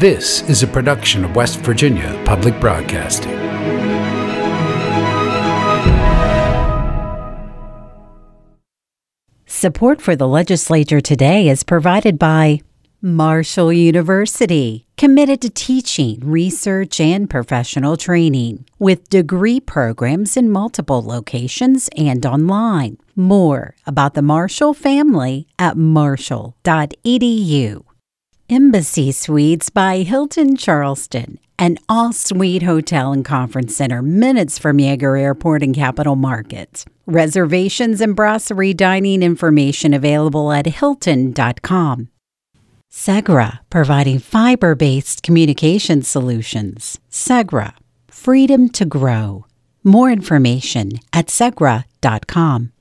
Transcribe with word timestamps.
This 0.00 0.42
is 0.50 0.64
a 0.64 0.66
production 0.66 1.24
of 1.24 1.36
West 1.36 1.60
Virginia 1.60 2.20
Public 2.24 2.58
Broadcasting. 2.58 3.30
Support 9.46 10.02
for 10.02 10.16
the 10.16 10.26
legislature 10.26 11.00
today 11.00 11.48
is 11.48 11.62
provided 11.62 12.18
by 12.18 12.58
Marshall 13.02 13.72
University, 13.72 14.88
committed 14.96 15.40
to 15.42 15.50
teaching, 15.50 16.18
research, 16.24 16.98
and 16.98 17.30
professional 17.30 17.96
training, 17.96 18.66
with 18.80 19.08
degree 19.10 19.60
programs 19.60 20.36
in 20.36 20.50
multiple 20.50 21.04
locations 21.04 21.88
and 21.96 22.26
online. 22.26 22.98
More 23.14 23.76
about 23.86 24.14
the 24.14 24.22
Marshall 24.22 24.74
family 24.74 25.46
at 25.56 25.76
marshall.edu. 25.76 27.84
Embassy 28.50 29.10
Suites 29.10 29.70
by 29.70 29.98
Hilton 29.98 30.54
Charleston, 30.54 31.38
an 31.58 31.78
all 31.88 32.12
suite 32.12 32.62
hotel 32.62 33.10
and 33.10 33.24
conference 33.24 33.74
center 33.74 34.02
minutes 34.02 34.58
from 34.58 34.76
Yeager 34.76 35.18
Airport 35.18 35.62
and 35.62 35.74
Capitol 35.74 36.14
Market. 36.14 36.84
Reservations 37.06 38.02
and 38.02 38.14
brasserie 38.14 38.74
dining 38.74 39.22
information 39.22 39.94
available 39.94 40.52
at 40.52 40.66
hilton.com. 40.66 42.08
Segra, 42.92 43.60
providing 43.70 44.18
fiber 44.18 44.74
based 44.74 45.22
communication 45.22 46.02
solutions. 46.02 47.00
Segra, 47.10 47.72
freedom 48.08 48.68
to 48.68 48.84
grow. 48.84 49.46
More 49.82 50.10
information 50.12 51.00
at 51.14 51.28
segra.com. 51.28 52.73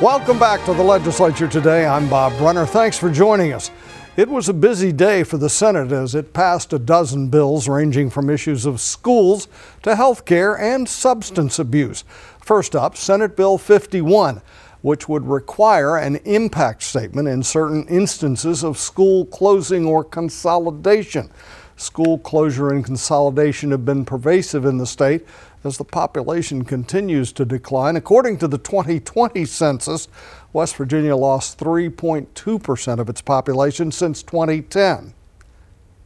Welcome 0.00 0.38
back 0.38 0.64
to 0.66 0.74
the 0.74 0.82
legislature 0.84 1.48
today. 1.48 1.84
I'm 1.84 2.08
Bob 2.08 2.38
Brunner. 2.38 2.66
Thanks 2.66 2.96
for 2.96 3.10
joining 3.10 3.52
us. 3.52 3.72
It 4.16 4.28
was 4.28 4.48
a 4.48 4.54
busy 4.54 4.92
day 4.92 5.24
for 5.24 5.38
the 5.38 5.50
Senate 5.50 5.90
as 5.90 6.14
it 6.14 6.32
passed 6.32 6.72
a 6.72 6.78
dozen 6.78 7.30
bills 7.30 7.68
ranging 7.68 8.08
from 8.08 8.30
issues 8.30 8.64
of 8.64 8.80
schools 8.80 9.48
to 9.82 9.96
health 9.96 10.24
care 10.24 10.56
and 10.56 10.88
substance 10.88 11.58
abuse. 11.58 12.04
First 12.40 12.76
up, 12.76 12.96
Senate 12.96 13.34
Bill 13.34 13.58
51, 13.58 14.40
which 14.82 15.08
would 15.08 15.26
require 15.26 15.96
an 15.96 16.14
impact 16.24 16.84
statement 16.84 17.26
in 17.26 17.42
certain 17.42 17.84
instances 17.88 18.62
of 18.62 18.78
school 18.78 19.26
closing 19.26 19.84
or 19.84 20.04
consolidation. 20.04 21.28
School 21.74 22.18
closure 22.18 22.68
and 22.68 22.84
consolidation 22.84 23.72
have 23.72 23.84
been 23.84 24.04
pervasive 24.04 24.64
in 24.64 24.78
the 24.78 24.86
state 24.86 25.26
as 25.64 25.76
the 25.76 25.84
population 25.84 26.64
continues 26.64 27.32
to 27.32 27.44
decline. 27.44 27.96
According 27.96 28.38
to 28.38 28.48
the 28.48 28.58
2020 28.58 29.44
census, 29.44 30.08
West 30.52 30.76
Virginia 30.76 31.16
lost 31.16 31.58
3.2% 31.58 32.98
of 32.98 33.08
its 33.08 33.20
population 33.20 33.90
since 33.92 34.22
2010. 34.22 35.14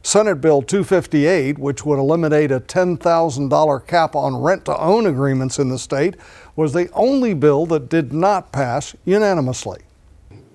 Senate 0.05 0.41
Bill 0.41 0.61
258, 0.61 1.57
which 1.57 1.85
would 1.85 1.97
eliminate 1.97 2.51
a 2.51 2.59
$10,000 2.59 3.87
cap 3.87 4.15
on 4.15 4.35
rent 4.35 4.65
to 4.65 4.77
own 4.77 5.05
agreements 5.05 5.59
in 5.59 5.69
the 5.69 5.79
state, 5.79 6.15
was 6.57 6.73
the 6.73 6.91
only 6.91 7.33
bill 7.33 7.65
that 7.67 7.87
did 7.87 8.11
not 8.11 8.51
pass 8.51 8.95
unanimously. 9.05 9.81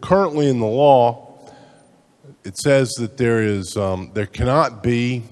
Currently 0.03 0.49
in 0.49 0.61
the 0.61 0.67
law, 0.67 1.29
it 2.45 2.59
says 2.59 2.93
that 2.99 3.17
there 3.17 3.43
is 3.43 3.77
um, 3.77 4.11
there 4.15 4.27
cannot 4.27 4.83
be 4.83 5.25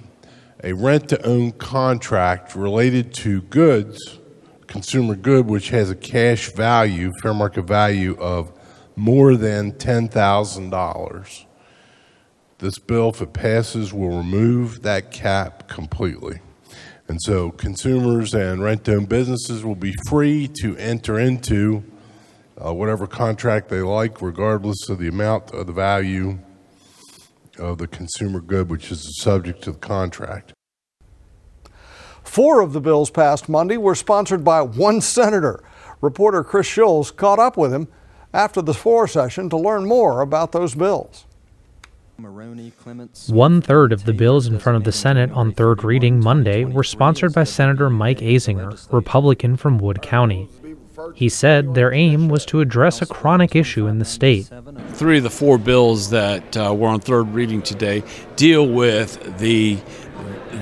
a 0.67 0.73
rent 0.73 1.09
to 1.09 1.25
own 1.25 1.53
contract 1.53 2.57
related 2.57 3.15
to 3.15 3.41
goods, 3.43 4.19
consumer 4.67 5.15
good, 5.15 5.47
which 5.47 5.69
has 5.69 5.91
a 5.91 5.95
cash 5.95 6.53
value, 6.55 7.13
fair 7.23 7.33
market 7.33 7.63
value 7.63 8.17
of 8.19 8.53
more 8.97 9.37
than 9.37 9.71
$10,000. 9.71 11.45
This 12.59 12.81
bill, 12.81 13.11
if 13.11 13.23
it 13.23 13.33
passes, 13.33 13.95
will 13.95 14.17
remove 14.17 14.83
that 14.83 15.13
cap 15.13 15.69
completely. 15.69 16.41
And 17.07 17.23
so 17.23 17.53
consumers 17.53 18.35
and 18.35 18.61
rent 18.61 18.87
to 18.87 18.97
own 18.97 19.05
businesses 19.05 19.65
will 19.65 19.77
be 19.77 19.95
free 20.09 20.51
to 20.63 20.77
enter 20.79 21.17
into 21.17 21.85
uh, 22.59 22.75
whatever 22.75 23.07
contract 23.07 23.69
they 23.69 23.83
like, 23.83 24.21
regardless 24.21 24.89
of 24.89 24.99
the 24.99 25.07
amount 25.07 25.53
of 25.53 25.69
the 25.69 25.73
value 25.73 26.41
of 27.57 27.79
the 27.79 27.87
consumer 27.87 28.41
good, 28.41 28.69
which 28.69 28.91
is 28.91 29.05
the 29.05 29.13
subject 29.23 29.65
of 29.69 29.75
the 29.75 29.87
contract. 29.87 30.55
Four 32.37 32.61
of 32.61 32.75
the 32.75 32.83
bills 32.83 33.09
passed 33.09 33.49
Monday 33.49 33.79
were 33.79 33.95
sponsored 33.95 34.45
by 34.45 34.61
one 34.61 35.01
senator. 35.01 35.65
Reporter 36.03 36.45
Chris 36.45 36.67
Schulz 36.67 37.11
caught 37.11 37.39
up 37.39 37.57
with 37.57 37.73
him 37.73 37.89
after 38.35 38.61
the 38.61 38.75
floor 38.75 39.09
session 39.09 39.49
to 39.49 39.57
learn 39.57 39.89
more 39.89 40.21
about 40.21 40.53
those 40.53 40.75
bills. 40.75 41.25
One 43.29 43.63
third 43.63 43.91
of 43.91 44.05
the 44.05 44.13
bills 44.13 44.47
in 44.47 44.59
front 44.59 44.77
of 44.77 44.85
the 44.85 44.93
Senate 44.93 45.31
on 45.31 45.53
third 45.53 45.83
reading 45.83 46.21
Monday 46.21 46.67
were 46.67 46.85
sponsored 46.85 47.33
by 47.33 47.45
Senator 47.45 47.89
Mike 47.89 48.19
Azinger, 48.19 48.93
Republican 48.93 49.57
from 49.57 49.79
Wood 49.79 50.03
County. 50.03 50.47
He 51.15 51.29
said 51.31 51.75
their 51.75 51.93
aim 51.93 52.29
was 52.29 52.45
to 52.47 52.61
address 52.61 53.01
a 53.01 53.07
chronic 53.07 53.57
issue 53.57 53.87
in 53.87 53.99
the 53.99 54.05
state. 54.05 54.51
Three 54.91 55.19
of 55.19 55.23
the 55.23 55.31
four 55.31 55.57
bills 55.57 56.11
that 56.11 56.57
uh, 56.57 56.75
were 56.75 56.89
on 56.89 57.01
third 57.01 57.33
reading 57.33 57.63
today 57.63 58.03
deal 58.37 58.67
with 58.67 59.39
the 59.39 59.79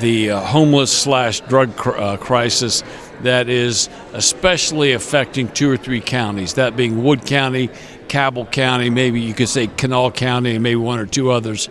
the 0.01 0.31
uh, 0.31 0.41
homeless 0.41 0.93
slash 0.97 1.41
drug 1.43 1.77
cr- 1.77 1.97
uh, 1.97 2.17
crisis 2.17 2.83
that 3.23 3.49
is 3.49 3.89
especially 4.13 4.93
affecting 4.93 5.49
two 5.49 5.71
or 5.71 5.77
three 5.77 6.01
counties, 6.01 6.55
that 6.55 6.77
being 6.77 7.03
Wood 7.03 7.25
County, 7.27 7.71
Cabell 8.09 8.47
County, 8.47 8.91
maybe 8.91 9.21
you 9.21 9.35
could 9.35 9.49
say 9.49 9.67
Kanawha 9.67 10.13
County, 10.13 10.55
and 10.55 10.63
maybe 10.63 10.77
one 10.77 10.99
or 10.99 11.07
two 11.07 11.31
others. 11.31 11.69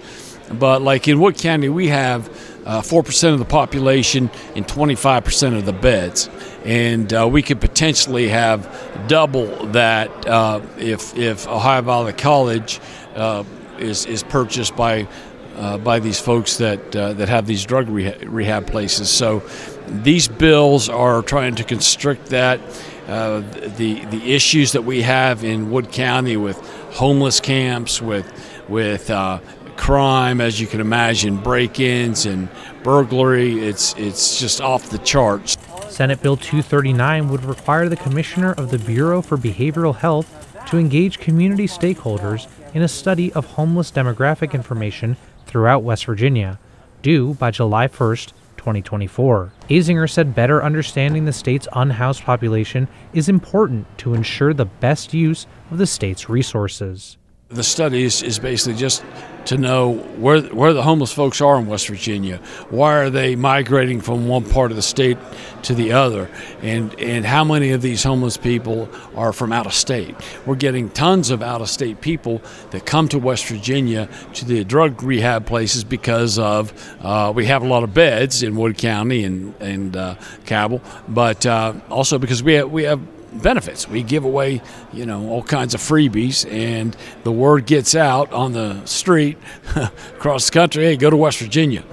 But 0.51 0.81
like 0.81 1.07
in 1.07 1.19
Wood 1.19 1.37
County, 1.37 1.69
we 1.69 1.87
have 1.87 2.29
uh, 2.65 2.81
4% 2.81 3.33
of 3.33 3.39
the 3.39 3.45
population 3.45 4.29
and 4.55 4.67
25% 4.67 5.57
of 5.57 5.65
the 5.65 5.73
beds. 5.73 6.29
And 6.65 7.13
uh, 7.13 7.27
we 7.29 7.41
could 7.41 7.59
potentially 7.59 8.29
have 8.29 9.07
double 9.07 9.67
that 9.67 10.09
uh, 10.27 10.61
if, 10.77 11.15
if 11.17 11.47
Ohio 11.47 11.81
Valley 11.81 12.13
College 12.13 12.79
uh, 13.15 13.43
is, 13.77 14.05
is 14.05 14.23
purchased 14.23 14.75
by 14.75 15.07
uh, 15.55 15.77
by 15.77 15.99
these 15.99 16.19
folks 16.19 16.57
that 16.57 16.95
uh, 16.95 17.13
that 17.13 17.29
have 17.29 17.45
these 17.45 17.63
drug 17.65 17.89
rehab, 17.89 18.21
rehab 18.23 18.67
places. 18.67 19.09
So 19.09 19.41
these 19.87 20.27
bills 20.27 20.89
are 20.89 21.21
trying 21.21 21.55
to 21.55 21.63
constrict 21.63 22.27
that. 22.27 22.59
Uh, 23.07 23.41
the 23.77 24.05
the 24.05 24.33
issues 24.33 24.71
that 24.71 24.83
we 24.83 25.01
have 25.01 25.43
in 25.43 25.69
Wood 25.71 25.91
County 25.91 26.37
with 26.37 26.57
homeless 26.93 27.39
camps, 27.39 28.01
with 28.01 28.25
with 28.69 29.09
uh, 29.09 29.39
crime, 29.75 30.39
as 30.39 30.61
you 30.61 30.67
can 30.67 30.79
imagine, 30.79 31.37
break-ins 31.37 32.25
and 32.25 32.47
burglary. 32.81 33.59
It's 33.59 33.93
it's 33.97 34.39
just 34.39 34.61
off 34.61 34.89
the 34.89 34.99
charts. 34.99 35.57
Senate 35.89 36.21
Bill 36.21 36.37
239 36.37 37.29
would 37.29 37.43
require 37.43 37.89
the 37.89 37.97
Commissioner 37.97 38.53
of 38.53 38.71
the 38.71 38.79
Bureau 38.79 39.21
for 39.21 39.37
Behavioral 39.37 39.95
Health 39.95 40.49
to 40.69 40.77
engage 40.77 41.19
community 41.19 41.67
stakeholders 41.67 42.47
in 42.73 42.81
a 42.81 42.87
study 42.87 43.31
of 43.33 43.45
homeless 43.45 43.91
demographic 43.91 44.53
information 44.53 45.17
throughout 45.53 45.83
West 45.83 46.05
Virginia, 46.07 46.59
due 47.03 47.35
by 47.35 47.51
July 47.51 47.85
1, 47.85 48.15
2024. 48.57 49.53
Azinger 49.69 50.09
said 50.09 50.33
better 50.33 50.63
understanding 50.63 51.25
the 51.25 51.31
state's 51.31 51.67
unhoused 51.73 52.23
population 52.23 52.87
is 53.13 53.29
important 53.29 53.85
to 53.99 54.15
ensure 54.15 54.51
the 54.51 54.65
best 54.65 55.13
use 55.13 55.45
of 55.69 55.77
the 55.77 55.85
state's 55.85 56.27
resources. 56.27 57.17
The 57.53 57.63
study 57.63 58.03
is, 58.03 58.23
is 58.23 58.39
basically 58.39 58.75
just 58.75 59.03
to 59.45 59.57
know 59.57 59.93
where 60.17 60.41
where 60.41 60.73
the 60.73 60.81
homeless 60.81 61.11
folks 61.11 61.41
are 61.41 61.57
in 61.59 61.67
West 61.67 61.87
Virginia. 61.87 62.37
Why 62.69 62.95
are 62.95 63.09
they 63.09 63.35
migrating 63.35 64.01
from 64.01 64.27
one 64.27 64.49
part 64.49 64.71
of 64.71 64.77
the 64.77 64.81
state 64.81 65.17
to 65.63 65.75
the 65.75 65.91
other? 65.91 66.29
And 66.61 66.97
and 66.99 67.25
how 67.25 67.43
many 67.43 67.71
of 67.71 67.81
these 67.81 68.03
homeless 68.03 68.37
people 68.37 68.89
are 69.15 69.33
from 69.33 69.51
out 69.51 69.65
of 69.65 69.73
state? 69.73 70.15
We're 70.45 70.55
getting 70.55 70.89
tons 70.89 71.29
of 71.29 71.41
out 71.41 71.61
of 71.61 71.69
state 71.69 72.01
people 72.01 72.41
that 72.71 72.85
come 72.85 73.09
to 73.09 73.19
West 73.19 73.45
Virginia 73.47 74.07
to 74.35 74.45
the 74.45 74.63
drug 74.63 75.03
rehab 75.03 75.45
places 75.45 75.83
because 75.83 76.39
of 76.39 76.73
uh, 77.01 77.31
we 77.35 77.45
have 77.45 77.63
a 77.63 77.67
lot 77.67 77.83
of 77.83 77.93
beds 77.93 78.43
in 78.43 78.55
Wood 78.55 78.77
County 78.77 79.23
and 79.23 79.53
and 79.59 79.97
uh, 79.97 80.15
Cabell, 80.45 80.81
but 81.07 81.45
uh, 81.45 81.73
also 81.89 82.17
because 82.17 82.41
we 82.41 82.53
have, 82.53 82.71
we 82.71 82.83
have 82.83 83.01
benefits. 83.41 83.87
We 83.87 84.03
give 84.03 84.25
away, 84.25 84.61
you 84.91 85.05
know, 85.05 85.29
all 85.29 85.43
kinds 85.43 85.73
of 85.73 85.81
freebies, 85.81 86.49
and 86.51 86.95
the 87.23 87.31
word 87.31 87.65
gets 87.65 87.95
out 87.95 88.31
on 88.33 88.53
the 88.53 88.85
street 88.85 89.37
across 89.75 90.45
the 90.47 90.51
country. 90.53 90.85
Hey, 90.85 90.95
go 90.95 91.09
to 91.09 91.17
West 91.17 91.39
Virginia, 91.39 91.83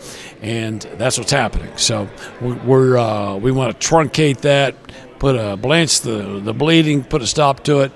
and 0.42 0.82
that's 0.96 1.19
what's 1.19 1.32
happening. 1.32 1.72
So 1.76 2.08
we're 2.40 2.96
uh, 2.98 3.37
we 3.37 3.50
want 3.52 3.78
to 3.78 3.88
truncate 3.88 4.42
that, 4.42 4.75
put 5.19 5.37
a 5.37 5.56
blanch 5.56 6.00
the 6.00 6.40
the 6.42 6.52
bleeding, 6.54 7.04
put 7.04 7.22
a 7.22 7.26
stop 7.26 7.64
to 7.64 7.81
it, 7.81 7.92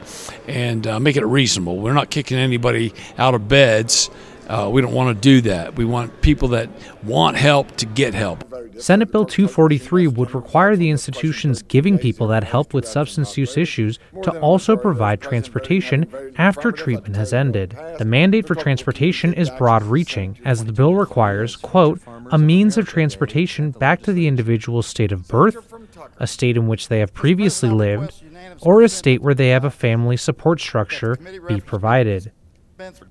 and 0.48 0.86
uh, 0.86 1.00
make 1.00 1.16
it 1.16 1.24
reasonable. 1.26 1.78
We're 1.78 1.94
not 1.94 2.10
kicking 2.10 2.38
anybody 2.38 2.92
out 3.18 3.34
of 3.34 3.48
beds 3.48 4.10
Uh, 4.48 4.68
we 4.70 4.82
don't 4.82 4.92
want 4.92 5.16
to 5.16 5.20
do 5.20 5.40
that. 5.42 5.74
We 5.76 5.86
want 5.86 6.20
people 6.20 6.48
that 6.48 6.68
want 7.02 7.36
help 7.36 7.76
to 7.78 7.86
get 7.86 8.12
help. 8.12 8.44
Senate 8.78 9.12
Bill 9.12 9.24
243 9.24 10.08
would 10.08 10.34
require 10.34 10.76
the 10.76 10.90
institutions 10.90 11.62
giving 11.62 11.98
people 11.98 12.26
that 12.28 12.44
help 12.44 12.74
with 12.74 12.86
substance 12.86 13.36
use 13.36 13.56
issues 13.56 13.98
to 14.22 14.38
also 14.40 14.76
provide 14.76 15.20
transportation 15.20 16.06
after 16.36 16.72
treatment 16.72 17.16
has 17.16 17.32
ended. 17.32 17.76
The 17.98 18.04
mandate 18.04 18.46
for 18.46 18.54
transportation 18.54 19.32
is 19.34 19.50
broad 19.50 19.82
reaching, 19.82 20.38
as 20.44 20.64
the 20.64 20.72
bill 20.72 20.94
requires, 20.94 21.56
quote, 21.56 22.00
a 22.30 22.38
means 22.38 22.76
of 22.76 22.88
transportation 22.88 23.70
back 23.70 24.02
to 24.02 24.12
the 24.12 24.26
individual's 24.26 24.86
state 24.86 25.12
of 25.12 25.28
birth, 25.28 25.72
a 26.18 26.26
state 26.26 26.56
in 26.56 26.66
which 26.66 26.88
they 26.88 27.00
have 27.00 27.14
previously 27.14 27.68
lived, 27.70 28.22
or 28.60 28.82
a 28.82 28.88
state 28.88 29.22
where 29.22 29.34
they 29.34 29.48
have 29.48 29.64
a 29.64 29.70
family 29.70 30.16
support 30.16 30.60
structure 30.60 31.16
be 31.48 31.60
provided. 31.60 32.32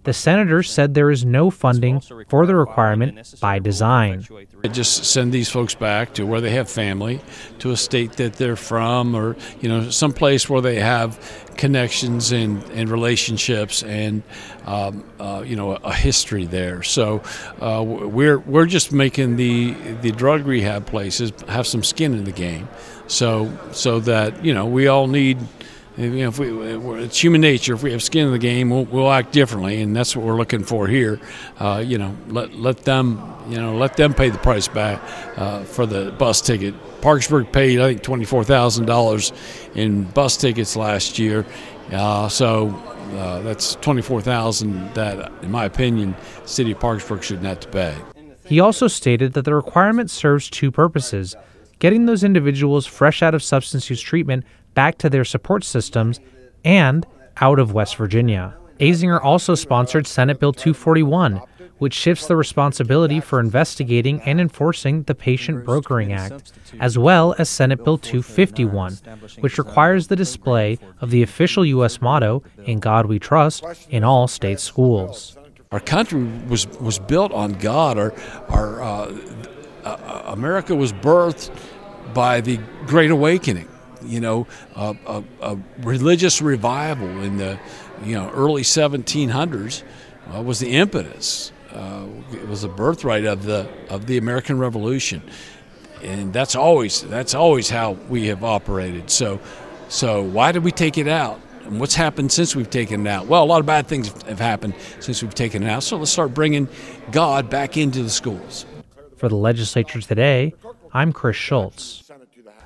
The 0.04 0.14
senators 0.14 0.70
said 0.70 0.94
there 0.94 1.10
is 1.10 1.24
no 1.24 1.50
funding 1.50 2.02
for 2.28 2.46
the 2.46 2.56
requirement 2.56 3.36
by 3.40 3.60
design. 3.60 4.26
Just 4.72 5.06
send 5.06 5.32
these 5.32 5.50
folks 5.50 5.76
back 5.76 6.14
to 6.16 6.26
where 6.26 6.42
they 6.42 6.52
have 6.52 6.70
family, 6.70 7.22
to 7.60 7.72
a 7.72 7.78
state 7.78 8.14
that 8.14 8.34
they're 8.34 8.56
from, 8.56 9.16
or 9.16 9.36
you 9.62 9.70
know, 9.70 9.90
some 9.90 10.12
place 10.12 10.50
where 10.50 10.62
they 10.62 10.80
have 10.80 11.18
connections 11.58 12.32
and, 12.32 12.64
and 12.72 12.90
relationships 12.90 13.84
and 13.84 14.24
um, 14.66 15.04
uh, 15.20 15.44
you 15.46 15.56
know 15.56 15.74
a 15.74 15.94
history 15.94 16.46
there. 16.46 16.84
So 16.84 17.22
uh, 17.62 17.84
we're 17.84 18.40
we're 18.40 18.66
just 18.66 18.92
making 18.92 19.36
the 19.36 19.74
the 20.02 20.12
drug 20.12 20.46
rehab 20.46 20.86
places 20.86 21.32
have 21.48 21.68
some 21.68 21.84
skin 21.84 22.14
in 22.14 22.24
the 22.24 22.32
game, 22.32 22.68
so 23.08 23.52
so 23.72 24.00
that 24.02 24.44
you 24.44 24.54
know 24.54 24.66
we 24.66 24.88
all 24.88 25.08
need 25.08 25.38
you 25.98 26.10
know, 26.10 26.28
if 26.30 26.40
we, 26.40 26.50
it's 27.04 27.20
human 27.24 27.42
nature. 27.42 27.74
If 27.74 27.84
we 27.84 27.92
have 27.92 28.02
skin 28.02 28.26
in 28.26 28.32
the 28.32 28.40
game, 28.40 28.70
we'll, 28.70 28.86
we'll 28.86 29.12
act 29.12 29.32
differently, 29.32 29.82
and 29.82 29.96
that's 29.96 30.16
what 30.16 30.26
we're 30.26 30.38
looking 30.38 30.64
for 30.64 30.88
here. 30.88 31.20
Uh, 31.60 31.84
you 31.86 31.98
know, 31.98 32.16
let 32.30 32.56
let 32.56 32.80
them, 32.80 33.22
you 33.48 33.58
know, 33.58 33.76
let 33.76 33.96
them 33.96 34.14
pay 34.14 34.30
the 34.30 34.40
price 34.40 34.68
back 34.68 35.02
uh, 35.38 35.64
for 35.64 35.86
the 35.86 36.12
bus 36.18 36.42
ticket. 36.42 36.74
Parkersburg 37.02 37.52
paid, 37.52 37.80
I 37.80 37.90
think, 37.90 38.02
twenty 38.02 38.26
four 38.26 38.44
thousand 38.44 38.86
dollars 38.86 39.32
in 39.76 40.06
bus 40.06 40.36
tickets 40.38 40.76
last 40.76 41.20
year. 41.20 41.46
Uh, 41.92 42.28
so 42.28 42.70
uh, 43.16 43.42
that's 43.42 43.76
twenty 43.76 44.02
four 44.02 44.20
thousand 44.20 44.94
that, 44.96 45.32
in 45.44 45.52
my 45.52 45.66
opinion, 45.66 46.16
city 46.46 46.72
of 46.72 46.80
Parkersburg 46.80 47.24
shouldn't 47.24 47.62
to 47.62 47.68
pay. 47.68 47.96
He 48.46 48.60
also 48.60 48.88
stated 48.88 49.34
that 49.34 49.46
the 49.46 49.54
requirement 49.54 50.10
serves 50.10 50.50
two 50.50 50.72
purposes: 50.72 51.36
getting 51.78 52.08
those 52.08 52.24
individuals 52.24 52.88
fresh 52.88 53.22
out 53.22 53.36
of 53.36 53.44
substance 53.44 53.90
use 53.92 54.02
treatment 54.02 54.44
back 54.74 54.98
to 55.00 55.10
their 55.10 55.26
support 55.26 55.64
systems 55.64 56.20
and 56.64 57.06
out 57.38 57.60
of 57.60 57.74
West 57.74 57.96
Virginia. 57.98 58.56
Azinger 58.80 59.24
also 59.24 59.56
sponsored 59.56 60.08
Senate 60.08 60.40
Bill 60.40 60.54
241, 60.54 61.42
which 61.78 61.94
shifts 61.94 62.28
the 62.28 62.36
responsibility 62.36 63.20
for 63.20 63.40
investigating 63.40 64.22
and 64.22 64.40
enforcing 64.40 65.04
the 65.04 65.16
Patient 65.16 65.66
Brokering 65.66 66.14
Act, 66.14 66.54
as 66.80 66.98
well 66.98 67.36
as 67.38 67.50
Senate 67.50 67.84
Bill 67.84 67.98
251, 67.98 68.98
which 69.40 69.58
requires 69.58 70.08
the 70.08 70.16
display 70.16 70.80
of 71.02 71.12
the 71.12 71.24
official 71.24 71.66
U.S. 71.66 72.02
motto, 72.02 72.44
In 72.66 72.80
God 72.80 73.06
We 73.06 73.20
Trust, 73.20 73.64
in 73.90 74.04
all 74.04 74.28
state 74.28 74.60
schools. 74.60 75.38
Our 75.72 75.80
country 75.80 76.24
was, 76.48 76.68
was 76.80 77.00
built 77.00 77.32
on 77.32 77.54
God. 77.54 77.98
Our, 77.98 78.14
our, 78.50 78.82
uh, 78.82 79.18
uh, 79.84 80.24
America 80.28 80.76
was 80.76 80.94
birthed 80.94 81.52
by 82.14 82.42
the 82.42 82.60
Great 82.86 83.12
Awakening 83.12 83.68
you 84.06 84.20
know, 84.20 84.48
a, 84.76 84.96
a, 85.06 85.24
a, 85.42 85.58
religious 85.80 86.42
revival 86.42 87.08
in 87.22 87.38
the, 87.38 87.60
you 88.04 88.16
know, 88.16 88.30
early 88.32 88.62
1700s 88.64 89.84
uh, 90.34 90.42
was 90.42 90.60
the 90.60 90.76
impetus. 90.76 91.52
Uh, 91.72 92.06
it 92.32 92.48
was 92.48 92.62
the 92.62 92.68
birthright 92.68 93.26
of 93.26 93.44
the 93.44 93.68
of 93.90 94.06
the 94.06 94.18
American 94.18 94.60
Revolution, 94.60 95.24
and 96.04 96.32
that's 96.32 96.56
always 96.56 97.02
that's 97.02 97.34
always 97.34 97.70
how 97.70 97.94
we 98.10 98.28
have 98.28 98.44
operated. 98.44 99.10
So, 99.10 99.40
so 99.90 100.22
why 100.22 100.52
did 100.52 100.64
we 100.64 100.72
take 100.72 101.00
it 101.00 101.08
out? 101.08 101.42
And 101.66 101.80
what's 101.80 101.96
happened 101.96 102.32
since 102.32 102.56
we've 102.56 102.70
taken 102.70 103.08
it 103.08 103.10
out? 103.10 103.28
Well, 103.28 103.44
a 103.44 103.46
lot 103.46 103.60
of 103.60 103.66
bad 103.66 103.88
things 103.88 104.10
have 104.24 104.40
happened 104.40 104.76
since 105.00 105.24
we've 105.24 105.34
taken 105.34 105.64
it 105.64 105.70
out. 105.70 105.82
So 105.84 105.98
let's 105.98 106.12
start 106.12 106.34
bringing 106.34 106.68
God 107.12 107.50
back 107.50 107.78
into 107.78 108.04
the 108.04 108.10
schools. 108.10 108.66
For 109.16 109.30
the 109.30 109.38
legislature 109.38 110.02
today, 110.02 110.54
I'm 110.92 111.14
Chris 111.14 111.38
Schulz. 111.38 112.12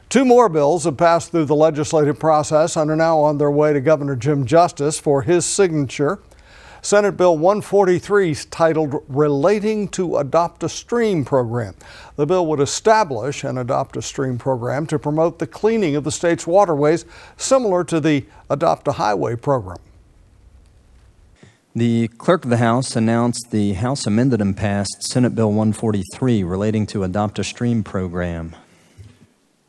Two 0.10 0.24
more 0.24 0.48
bills 0.48 0.86
have 0.86 0.96
passed 0.96 1.32
through 1.32 1.46
the 1.46 1.56
legislative 1.56 2.18
process 2.18 2.78
and 2.78 2.90
are 2.90 2.96
now 2.96 3.20
on 3.20 3.38
their 3.38 3.52
way 3.52 3.74
to 3.74 3.82
Governor 3.82 4.16
Jim 4.16 4.46
Justice 4.46 4.98
for 4.98 5.24
his 5.24 5.46
signature. 5.46 6.20
Senate 6.82 7.18
Bill 7.18 7.38
143 7.38 8.32
is 8.32 8.46
titled 8.46 9.04
Relating 9.10 9.90
to 9.90 10.16
Adopt 10.16 10.64
a 10.64 10.70
Stream 10.70 11.26
program. 11.26 11.76
The 12.16 12.26
bill 12.26 12.48
would 12.48 12.62
establish 12.62 13.44
an 13.44 13.58
Adopt 13.58 13.98
a 13.98 14.02
Stream 14.02 14.38
program 14.38 14.88
to 14.88 14.98
promote 14.98 15.40
the 15.40 15.48
cleaning 15.48 15.98
of 15.98 16.06
the 16.06 16.12
state's 16.12 16.48
waterways, 16.48 17.04
similar 17.36 17.84
to 17.84 18.00
the 18.00 18.26
Adopt 18.50 18.88
a 18.88 18.94
Highway 18.94 19.36
program. 19.36 19.80
The 21.76 22.08
clerk 22.18 22.46
of 22.46 22.50
the 22.50 22.58
House 22.58 22.96
announced 22.96 23.52
the 23.52 23.74
House 23.74 24.08
amended 24.08 24.40
and 24.40 24.56
passed 24.56 25.04
Senate 25.04 25.36
Bill 25.36 25.50
143 25.50 26.44
relating 26.44 26.88
to 26.88 27.04
Adopt 27.04 27.40
a 27.40 27.44
Stream 27.44 27.84
program. 27.84 28.56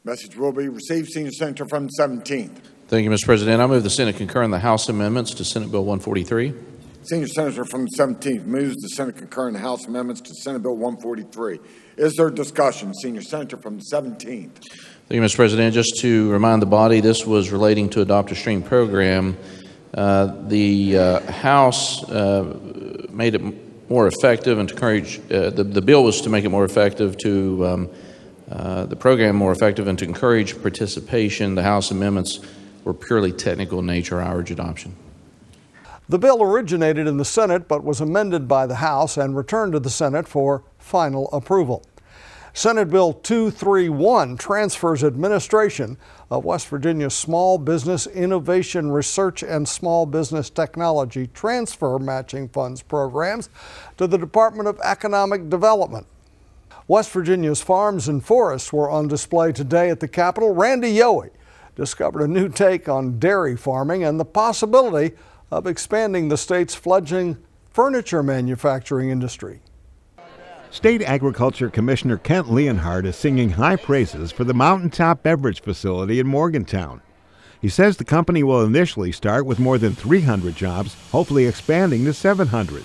Message 0.09 0.39
will 0.39 0.53
be 0.53 0.71
received, 0.71 1.11
Senior 1.11 1.33
Senator 1.33 1.67
from 1.67 1.87
the 1.87 1.93
17th. 2.01 2.61
Thank 2.87 3.05
you, 3.05 3.11
Mr. 3.11 3.27
President. 3.27 3.61
I 3.61 3.67
move 3.67 3.83
the 3.83 3.91
Senate 3.91 4.17
concur 4.17 4.43
in 4.43 4.51
the 4.51 4.59
House 4.59 4.89
amendments 4.89 5.35
to 5.35 5.45
Senate 5.45 5.71
Bill 5.71 5.85
143. 5.85 6.55
Senior 7.03 7.27
Senator 7.27 7.67
from 7.67 7.85
the 7.85 7.91
17th 7.99 8.47
moves 8.47 8.75
the 8.77 8.89
Senate 8.89 9.19
concur 9.19 9.49
in 9.49 9.53
the 9.53 9.61
House 9.61 9.85
amendments 9.85 10.23
to 10.23 10.35
Senate 10.35 10.63
Bill 10.63 10.79
143. 10.79 11.61
Is 11.99 12.15
there 12.17 12.31
discussion? 12.31 12.95
Senior 12.95 13.21
Senator 13.21 13.59
from 13.59 13.77
the 13.77 13.85
17th. 13.93 14.17
Thank 14.25 14.63
you, 15.11 15.21
Mr. 15.21 15.37
President. 15.37 15.75
Just 15.75 15.99
to 16.01 16.33
remind 16.33 16.63
the 16.63 16.67
body, 16.67 17.01
this 17.01 17.27
was 17.27 17.51
relating 17.51 17.91
to 17.91 18.01
Adopt 18.01 18.33
a 18.33 18.35
Stream 18.35 18.63
program. 18.63 19.37
Uh, 19.93 20.33
the 20.49 20.97
uh, 20.97 21.33
House 21.33 22.03
uh, 22.09 22.59
made 23.11 23.35
it 23.35 23.91
more 23.91 24.07
effective 24.07 24.59
and 24.59 24.71
to 24.71 24.75
encourage, 24.75 25.19
uh, 25.31 25.51
the, 25.51 25.65
the 25.65 25.83
bill 25.83 26.03
was 26.03 26.23
to 26.23 26.31
make 26.31 26.47
it 26.47 26.49
more 26.49 26.65
effective 26.65 27.19
to 27.19 27.67
um, 27.67 27.91
uh, 28.51 28.87
the 28.87 28.97
program 28.97 29.37
more 29.37 29.53
effective 29.53 29.87
and 29.87 29.99
to 29.99 30.05
encourage 30.05 30.61
participation. 30.63 31.55
The 31.55 31.63
House 31.63 31.91
amendments 31.91 32.41
were 32.85 32.95
purely 32.95 33.33
technical 33.33 33.81
in 33.81 33.87
nature. 33.87 34.21
I 34.23 34.33
urge 34.33 34.51
adoption. 34.51 34.97
The 36.09 36.19
bill 36.19 36.43
originated 36.43 37.07
in 37.07 37.19
the 37.19 37.25
Senate 37.25 37.69
but 37.69 37.85
was 37.85 38.01
amended 38.01 38.49
by 38.49 38.67
the 38.67 38.77
House 38.77 39.19
and 39.19 39.37
returned 39.37 39.73
to 39.73 39.81
the 39.81 39.91
Senate 39.91 40.27
for 40.27 40.65
final 40.79 41.29
approval. 41.33 41.85
Senate 42.55 42.91
Bill 42.91 43.13
231 43.13 44.37
transfers 44.37 45.05
administration 45.05 45.99
of 46.31 46.45
West 46.45 46.67
Virginia's 46.69 47.15
Small 47.15 47.59
Business 47.59 48.07
Innovation 48.07 48.91
Research 48.91 49.43
and 49.43 49.69
Small 49.69 50.07
Business 50.07 50.51
Technology 50.51 51.29
Transfer 51.29 51.99
Matching 51.99 52.49
Funds 52.49 52.83
programs 52.83 53.51
to 53.99 54.07
the 54.07 54.19
Department 54.19 54.67
of 54.67 54.81
Economic 54.83 55.51
Development. 55.51 56.07
West 56.89 57.11
Virginia's 57.11 57.61
farms 57.61 58.09
and 58.09 58.25
forests 58.25 58.73
were 58.73 58.89
on 58.89 59.09
display 59.09 59.53
today 59.53 59.91
at 59.91 60.01
the 60.01 60.09
Capitol. 60.09 60.55
Randy 60.55 60.91
Yohe 60.91 61.29
discovered 61.77 62.23
a 62.23 62.29
new 62.29 62.49
take 62.49 62.89
on 62.89 63.19
dairy 63.19 63.59
farming 63.59 64.03
and 64.03 64.19
the 64.19 64.25
possibility 64.25 65.15
of 65.51 65.67
expanding 65.67 66.29
the 66.29 66.39
state's 66.39 66.75
fledgling 66.75 67.37
furniture 67.71 68.23
manufacturing 68.23 69.11
industry. 69.11 69.61
State 70.71 71.03
Agriculture 71.03 71.69
Commissioner 71.69 72.17
Kent 72.17 72.51
Leonhardt 72.51 73.05
is 73.05 73.17
singing 73.17 73.51
high 73.51 73.77
praises 73.77 74.33
for 74.33 74.45
the 74.45 74.55
Mountaintop 74.55 75.23
Beverage 75.23 75.61
Facility 75.61 76.19
in 76.19 76.27
Morgantown. 76.27 77.03
He 77.61 77.69
says 77.69 77.99
the 77.99 78.05
company 78.05 78.43
will 78.43 78.65
initially 78.65 79.13
start 79.13 79.45
with 79.45 79.59
more 79.59 79.77
than 79.77 79.95
300 79.95 80.57
jobs, 80.57 80.97
hopefully 81.13 81.45
expanding 81.47 82.07
to 82.07 82.15
700. 82.15 82.85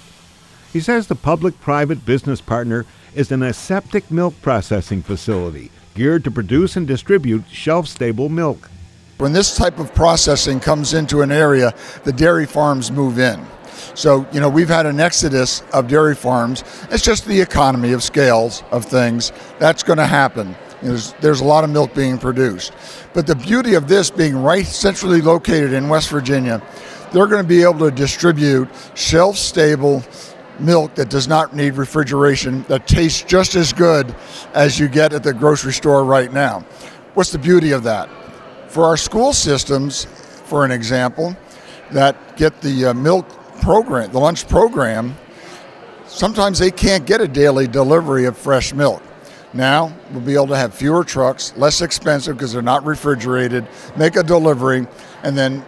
He 0.74 0.81
says 0.81 1.07
the 1.07 1.15
public 1.15 1.60
private 1.62 2.05
business 2.05 2.41
partner 2.41 2.86
is 3.15 3.32
an 3.32 3.43
aseptic 3.43 4.10
milk 4.12 4.34
processing 4.41 5.01
facility 5.01 5.72
geared 5.96 6.24
to 6.24 6.32
produce 6.32 6.75
and 6.75 6.88
distribute 6.88 7.43
shelf 7.50 7.88
stable 7.88 8.29
milk. 8.29 8.70
When 9.20 9.34
this 9.34 9.55
type 9.55 9.79
of 9.79 9.93
processing 9.93 10.60
comes 10.60 10.93
into 10.93 11.22
an 11.22 11.32
area, 11.32 11.74
the 12.03 12.12
dairy 12.12 12.46
farms 12.46 12.91
move 12.91 13.20
in. 13.20 13.46
So, 13.96 14.25
you 14.32 14.39
know, 14.39 14.50
we've 14.50 14.70
had 14.70 14.86
an 14.86 15.00
exodus 15.00 15.62
of 15.72 15.88
dairy 15.88 16.15
farms. 16.15 16.63
It's 16.89 17.03
just 17.03 17.25
the 17.25 17.39
economy 17.39 17.93
of 17.93 18.01
scales 18.01 18.63
of 18.72 18.86
things. 18.86 19.32
That's 19.60 19.84
going 19.84 19.98
to 19.98 20.05
happen. 20.08 20.55
There's, 20.82 21.13
there's 21.13 21.41
a 21.41 21.46
lot 21.46 21.63
of 21.63 21.70
milk 21.70 21.93
being 21.93 22.17
produced. 22.17 22.74
But 23.13 23.27
the 23.27 23.36
beauty 23.36 23.75
of 23.75 23.88
this 23.88 24.10
being 24.10 24.36
right 24.36 24.65
centrally 24.65 25.22
located 25.22 25.74
in 25.74 25.89
West 25.89 26.10
Virginia, 26.10 26.62
they're 27.12 27.27
going 27.27 27.43
to 27.43 27.48
be 27.48 27.62
able 27.62 27.79
to 27.79 27.91
distribute 27.91 28.67
shelf 28.96 29.38
stable, 29.38 30.03
milk 30.60 30.95
that 30.95 31.10
does 31.10 31.27
not 31.27 31.55
need 31.55 31.75
refrigeration 31.75 32.63
that 32.67 32.88
tastes 32.88 33.24
just 33.24 33.55
as 33.55 33.74
good 33.74 34.15
as 34.53 34.79
you 34.79 34.88
get 34.88 35.13
at 35.13 35.24
the 35.24 35.33
grocery 35.33 35.74
store 35.74 36.03
right 36.03 36.31
now. 36.31 36.62
What's 37.13 37.31
the 37.31 37.39
beauty 37.39 37.72
of 37.72 37.83
that? 37.83 38.10
For 38.67 38.86
our 38.86 38.98
school 38.98 39.33
systems, 39.33 40.05
for 40.45 40.65
an 40.65 40.72
example, 40.72 41.36
that 41.91 42.38
get 42.38 42.62
the 42.62 42.88
uh, 42.88 42.93
milk 42.93 43.27
program, 43.62 44.12
the 44.12 44.19
lunch 44.19 44.48
program, 44.48 45.15
sometimes 46.07 46.60
they 46.60 46.72
can't 46.72 47.05
get 47.05 47.22
a 47.22 47.27
daily 47.27 47.67
delivery 47.67 48.25
of 48.25 48.38
fresh 48.38 48.74
milk. 48.74 49.01
Now 49.53 49.93
we'll 50.12 50.22
be 50.22 50.33
able 50.33 50.48
to 50.48 50.57
have 50.57 50.74
fewer 50.74 51.03
trucks, 51.03 51.53
less 51.55 51.81
expensive 51.81 52.38
because 52.38 52.51
they're 52.51 52.62
not 52.62 52.83
refrigerated, 52.86 53.67
make 53.95 54.15
a 54.15 54.24
delivery, 54.24 54.88
and 55.24 55.38
then 55.38 55.63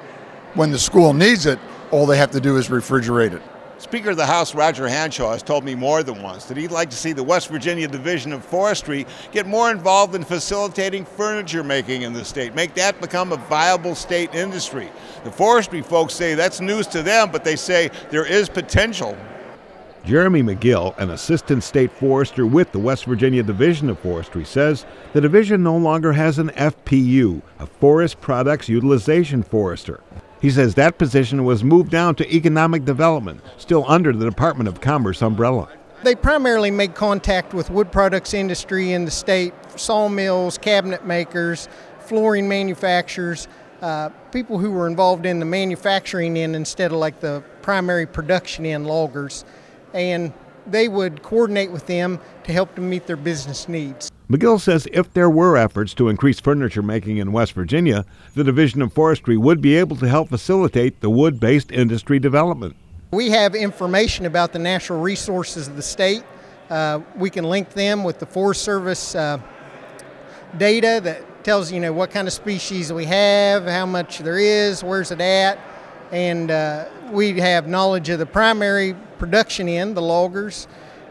when 0.55 0.71
the 0.71 0.79
school 0.79 1.13
needs 1.13 1.45
it, 1.45 1.59
all 1.91 2.05
they 2.05 2.17
have 2.17 2.31
to 2.31 2.39
do 2.39 2.57
is 2.57 2.69
refrigerate 2.69 3.33
it. 3.33 3.41
Speaker 3.77 4.11
of 4.11 4.17
the 4.17 4.25
House 4.25 4.55
Roger 4.55 4.87
Hanshaw 4.87 5.33
has 5.33 5.43
told 5.43 5.65
me 5.65 5.75
more 5.75 6.01
than 6.01 6.21
once 6.23 6.45
that 6.45 6.55
he'd 6.55 6.71
like 6.71 6.89
to 6.91 6.95
see 6.95 7.11
the 7.11 7.23
West 7.23 7.49
Virginia 7.49 7.89
Division 7.89 8.31
of 8.31 8.43
Forestry 8.43 9.05
get 9.33 9.45
more 9.45 9.69
involved 9.69 10.15
in 10.15 10.23
facilitating 10.23 11.03
furniture 11.03 11.63
making 11.63 12.03
in 12.03 12.13
the 12.13 12.23
state, 12.23 12.55
make 12.55 12.73
that 12.75 12.99
become 13.01 13.33
a 13.33 13.37
viable 13.37 13.93
state 13.93 14.33
industry. 14.33 14.89
The 15.25 15.31
forestry 15.31 15.81
folks 15.81 16.13
say 16.13 16.35
that's 16.35 16.61
news 16.61 16.87
to 16.87 17.03
them, 17.03 17.31
but 17.31 17.43
they 17.43 17.57
say 17.57 17.91
there 18.11 18.25
is 18.25 18.47
potential. 18.47 19.17
Jeremy 20.05 20.41
McGill, 20.41 20.97
an 20.97 21.09
assistant 21.09 21.63
state 21.63 21.91
forester 21.91 22.45
with 22.45 22.71
the 22.71 22.79
West 22.79 23.05
Virginia 23.05 23.43
Division 23.43 23.89
of 23.89 23.99
Forestry, 23.99 24.45
says 24.45 24.85
the 25.13 25.19
division 25.19 25.63
no 25.63 25.75
longer 25.75 26.13
has 26.13 26.39
an 26.39 26.49
FPU, 26.49 27.41
a 27.59 27.65
Forest 27.65 28.21
Products 28.21 28.69
Utilization 28.69 29.43
Forester. 29.43 30.01
He 30.45 30.51
says 30.51 30.75
that 30.75 30.99
position 30.99 31.43
was 31.43 31.63
moved 31.63 31.89
down 31.89 32.13
to 32.17 32.35
economic 32.35 32.85
development, 32.85 33.41
still 33.57 33.83
under 33.87 34.13
the 34.13 34.25
Department 34.25 34.67
of 34.67 34.79
Commerce 34.79 35.23
umbrella. 35.23 35.69
They 36.03 36.13
primarily 36.13 36.69
make 36.69 36.93
contact 36.93 37.55
with 37.55 37.71
wood 37.71 37.91
products 37.91 38.31
industry 38.31 38.91
in 38.91 39.05
the 39.05 39.09
state, 39.09 39.55
sawmills, 39.75 40.59
cabinet 40.59 41.03
makers, 41.03 41.67
flooring 42.01 42.47
manufacturers, 42.47 43.47
uh, 43.81 44.09
people 44.31 44.59
who 44.59 44.69
were 44.69 44.85
involved 44.85 45.25
in 45.25 45.39
the 45.39 45.47
manufacturing 45.47 46.37
end 46.37 46.55
instead 46.55 46.91
of 46.91 46.99
like 46.99 47.21
the 47.21 47.43
primary 47.63 48.05
production 48.05 48.67
end 48.67 48.85
loggers. 48.85 49.45
And 49.95 50.31
they 50.67 50.87
would 50.87 51.21
coordinate 51.23 51.71
with 51.71 51.87
them 51.87 52.19
to 52.43 52.53
help 52.53 52.75
them 52.75 52.89
meet 52.89 53.07
their 53.07 53.17
business 53.17 53.67
needs. 53.67 54.11
McGill 54.29 54.59
says 54.59 54.87
if 54.91 55.13
there 55.13 55.29
were 55.29 55.55
efforts 55.55 55.93
to 55.93 56.09
increase 56.09 56.39
furniture 56.39 56.81
making 56.81 57.17
in 57.17 57.31
West 57.31 57.53
Virginia, 57.53 58.05
the 58.33 58.43
Division 58.43 58.81
of 58.81 58.91
Forestry 58.91 59.37
would 59.37 59.61
be 59.61 59.75
able 59.75 59.95
to 59.97 60.07
help 60.07 60.29
facilitate 60.29 61.01
the 61.01 61.09
wood 61.09 61.39
based 61.39 61.71
industry 61.71 62.17
development. 62.17 62.75
We 63.11 63.29
have 63.29 63.53
information 63.53 64.25
about 64.25 64.51
the 64.51 64.59
natural 64.59 64.99
resources 64.99 65.67
of 65.67 65.75
the 65.75 65.83
state. 65.83 66.23
Uh, 66.69 67.01
we 67.15 67.29
can 67.29 67.43
link 67.43 67.69
them 67.73 68.03
with 68.03 68.17
the 68.17 68.25
Forest 68.25 68.63
Service 68.63 69.13
uh, 69.13 69.39
data 70.57 70.99
that 71.03 71.43
tells 71.43 71.71
you 71.71 71.79
know 71.79 71.93
what 71.93 72.09
kind 72.09 72.27
of 72.27 72.33
species 72.33 72.91
we 72.91 73.05
have, 73.05 73.65
how 73.65 73.85
much 73.85 74.19
there 74.19 74.39
is, 74.39 74.83
where's 74.83 75.11
it 75.11 75.21
at, 75.21 75.59
and 76.15 76.49
uh, 76.49 76.85
we 77.11 77.37
have 77.41 77.67
knowledge 77.67 78.07
of 78.07 78.19
the 78.19 78.25
primary 78.25 78.95
production 79.19 79.67
end, 79.67 79.97
the 79.97 80.01
loggers, 80.01 80.65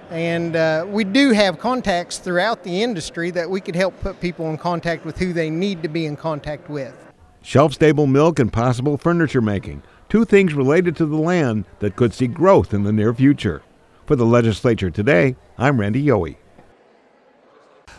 and 0.08 0.56
uh, 0.56 0.86
we 0.88 1.04
do 1.04 1.32
have 1.32 1.58
contacts 1.58 2.16
throughout 2.16 2.64
the 2.64 2.82
industry 2.82 3.30
that 3.30 3.50
we 3.50 3.60
could 3.60 3.76
help 3.76 4.00
put 4.00 4.18
people 4.18 4.48
in 4.48 4.56
contact 4.56 5.04
with 5.04 5.18
who 5.18 5.34
they 5.34 5.50
need 5.50 5.82
to 5.82 5.90
be 5.90 6.06
in 6.06 6.16
contact 6.16 6.70
with. 6.70 6.96
Shelf 7.42 7.74
stable 7.74 8.06
milk 8.06 8.38
and 8.38 8.50
possible 8.50 8.96
furniture 8.96 9.42
making, 9.42 9.82
two 10.08 10.24
things 10.24 10.54
related 10.54 10.96
to 10.96 11.04
the 11.04 11.18
land 11.18 11.66
that 11.80 11.96
could 11.96 12.14
see 12.14 12.26
growth 12.26 12.72
in 12.72 12.84
the 12.84 12.92
near 12.92 13.12
future. 13.12 13.60
For 14.06 14.16
the 14.16 14.24
legislature 14.24 14.90
today, 14.90 15.36
I'm 15.58 15.78
Randy 15.78 16.02
Yohe. 16.02 16.36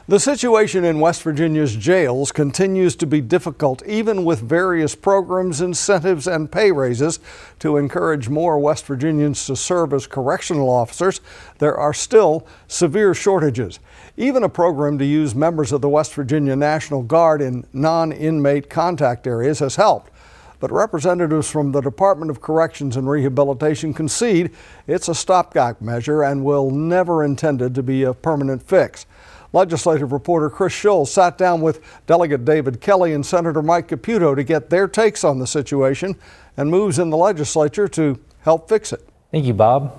The 0.08 0.20
situation 0.20 0.86
in 0.86 1.00
West 1.00 1.24
Virginia's 1.24 1.76
jails 1.76 2.32
continues 2.32 2.96
to 2.98 3.08
be 3.08 3.22
difficult, 3.22 3.84
even 3.88 4.24
with 4.24 4.40
various 4.40 4.94
programs, 4.94 5.62
incentives, 5.62 6.28
and 6.28 6.52
pay 6.52 6.72
raises 6.72 7.20
to 7.58 7.78
encourage 7.78 8.30
more 8.30 8.60
West 8.60 8.86
Virginians 8.86 9.44
to 9.48 9.56
serve 9.56 9.94
as 9.94 10.06
correctional 10.06 10.70
officers. 10.70 11.22
There 11.58 11.76
are 11.76 11.92
still 11.92 12.46
severe 12.68 13.16
shortages. 13.16 13.80
Even 14.16 14.44
a 14.44 14.50
program 14.50 15.00
to 15.00 15.06
use 15.06 15.34
members 15.34 15.72
of 15.72 15.82
the 15.82 15.90
West 15.90 16.14
Virginia 16.14 16.56
National 16.56 17.02
Guard 17.02 17.42
in 17.42 17.66
non 17.74 18.12
inmate 18.12 18.70
contact 18.70 19.26
areas 19.26 19.58
has 19.58 19.76
helped. 19.76 20.12
But 20.60 20.72
representatives 20.72 21.50
from 21.50 21.72
the 21.72 21.82
Department 21.82 22.30
of 22.30 22.42
Corrections 22.42 22.96
and 22.96 23.10
Rehabilitation 23.10 23.92
concede 23.92 24.52
it's 24.86 25.10
a 25.10 25.16
stopgap 25.16 25.82
measure 25.82 26.22
and 26.22 26.46
will 26.46 26.70
never 26.70 27.24
intended 27.24 27.74
to 27.74 27.82
be 27.82 28.04
a 28.04 28.14
permanent 28.14 28.62
fix. 28.62 29.08
Legislative 29.56 30.12
reporter 30.12 30.50
Chris 30.50 30.74
Schulz 30.74 31.14
sat 31.14 31.38
down 31.38 31.62
with 31.62 31.82
Delegate 32.08 32.44
David 32.44 32.82
Kelly 32.82 33.14
and 33.14 33.26
Senator 33.26 33.62
Mike 33.62 33.88
Caputo 33.88 34.36
to 34.36 34.44
get 34.44 34.70
their 34.70 34.86
takes 34.86 35.24
on 35.24 35.40
the 35.40 35.48
situation 35.48 36.18
and 36.58 36.70
moves 36.70 37.00
in 37.00 37.10
the 37.10 37.16
legislature 37.16 37.88
to 37.88 38.20
help 38.42 38.68
fix 38.68 38.92
it. 38.92 39.08
Thank 39.32 39.46
you, 39.46 39.54
Bob. 39.54 39.98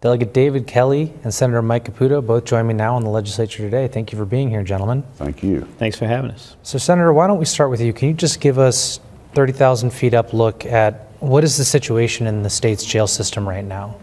Delegate 0.00 0.32
David 0.32 0.68
Kelly 0.68 1.12
and 1.24 1.34
Senator 1.34 1.60
Mike 1.60 1.86
Caputo 1.86 2.24
both 2.24 2.44
join 2.44 2.68
me 2.68 2.74
now 2.74 2.96
in 2.96 3.02
the 3.02 3.10
legislature 3.10 3.64
today. 3.64 3.88
Thank 3.88 4.12
you 4.12 4.18
for 4.18 4.24
being 4.24 4.48
here, 4.48 4.62
gentlemen. 4.62 5.02
Thank 5.14 5.42
you. 5.42 5.62
Thanks 5.78 5.98
for 5.98 6.06
having 6.06 6.30
us. 6.30 6.54
So, 6.62 6.78
Senator, 6.78 7.12
why 7.12 7.26
don't 7.26 7.38
we 7.38 7.46
start 7.46 7.70
with 7.70 7.80
you? 7.80 7.92
Can 7.92 8.06
you 8.06 8.14
just 8.14 8.40
give 8.40 8.60
us 8.60 9.00
30,000 9.32 9.90
feet 9.90 10.14
up 10.14 10.32
look 10.32 10.64
at 10.64 11.08
what 11.18 11.42
is 11.42 11.56
the 11.56 11.64
situation 11.64 12.28
in 12.28 12.44
the 12.44 12.50
state's 12.50 12.84
jail 12.84 13.08
system 13.08 13.48
right 13.48 13.64
now? 13.64 13.96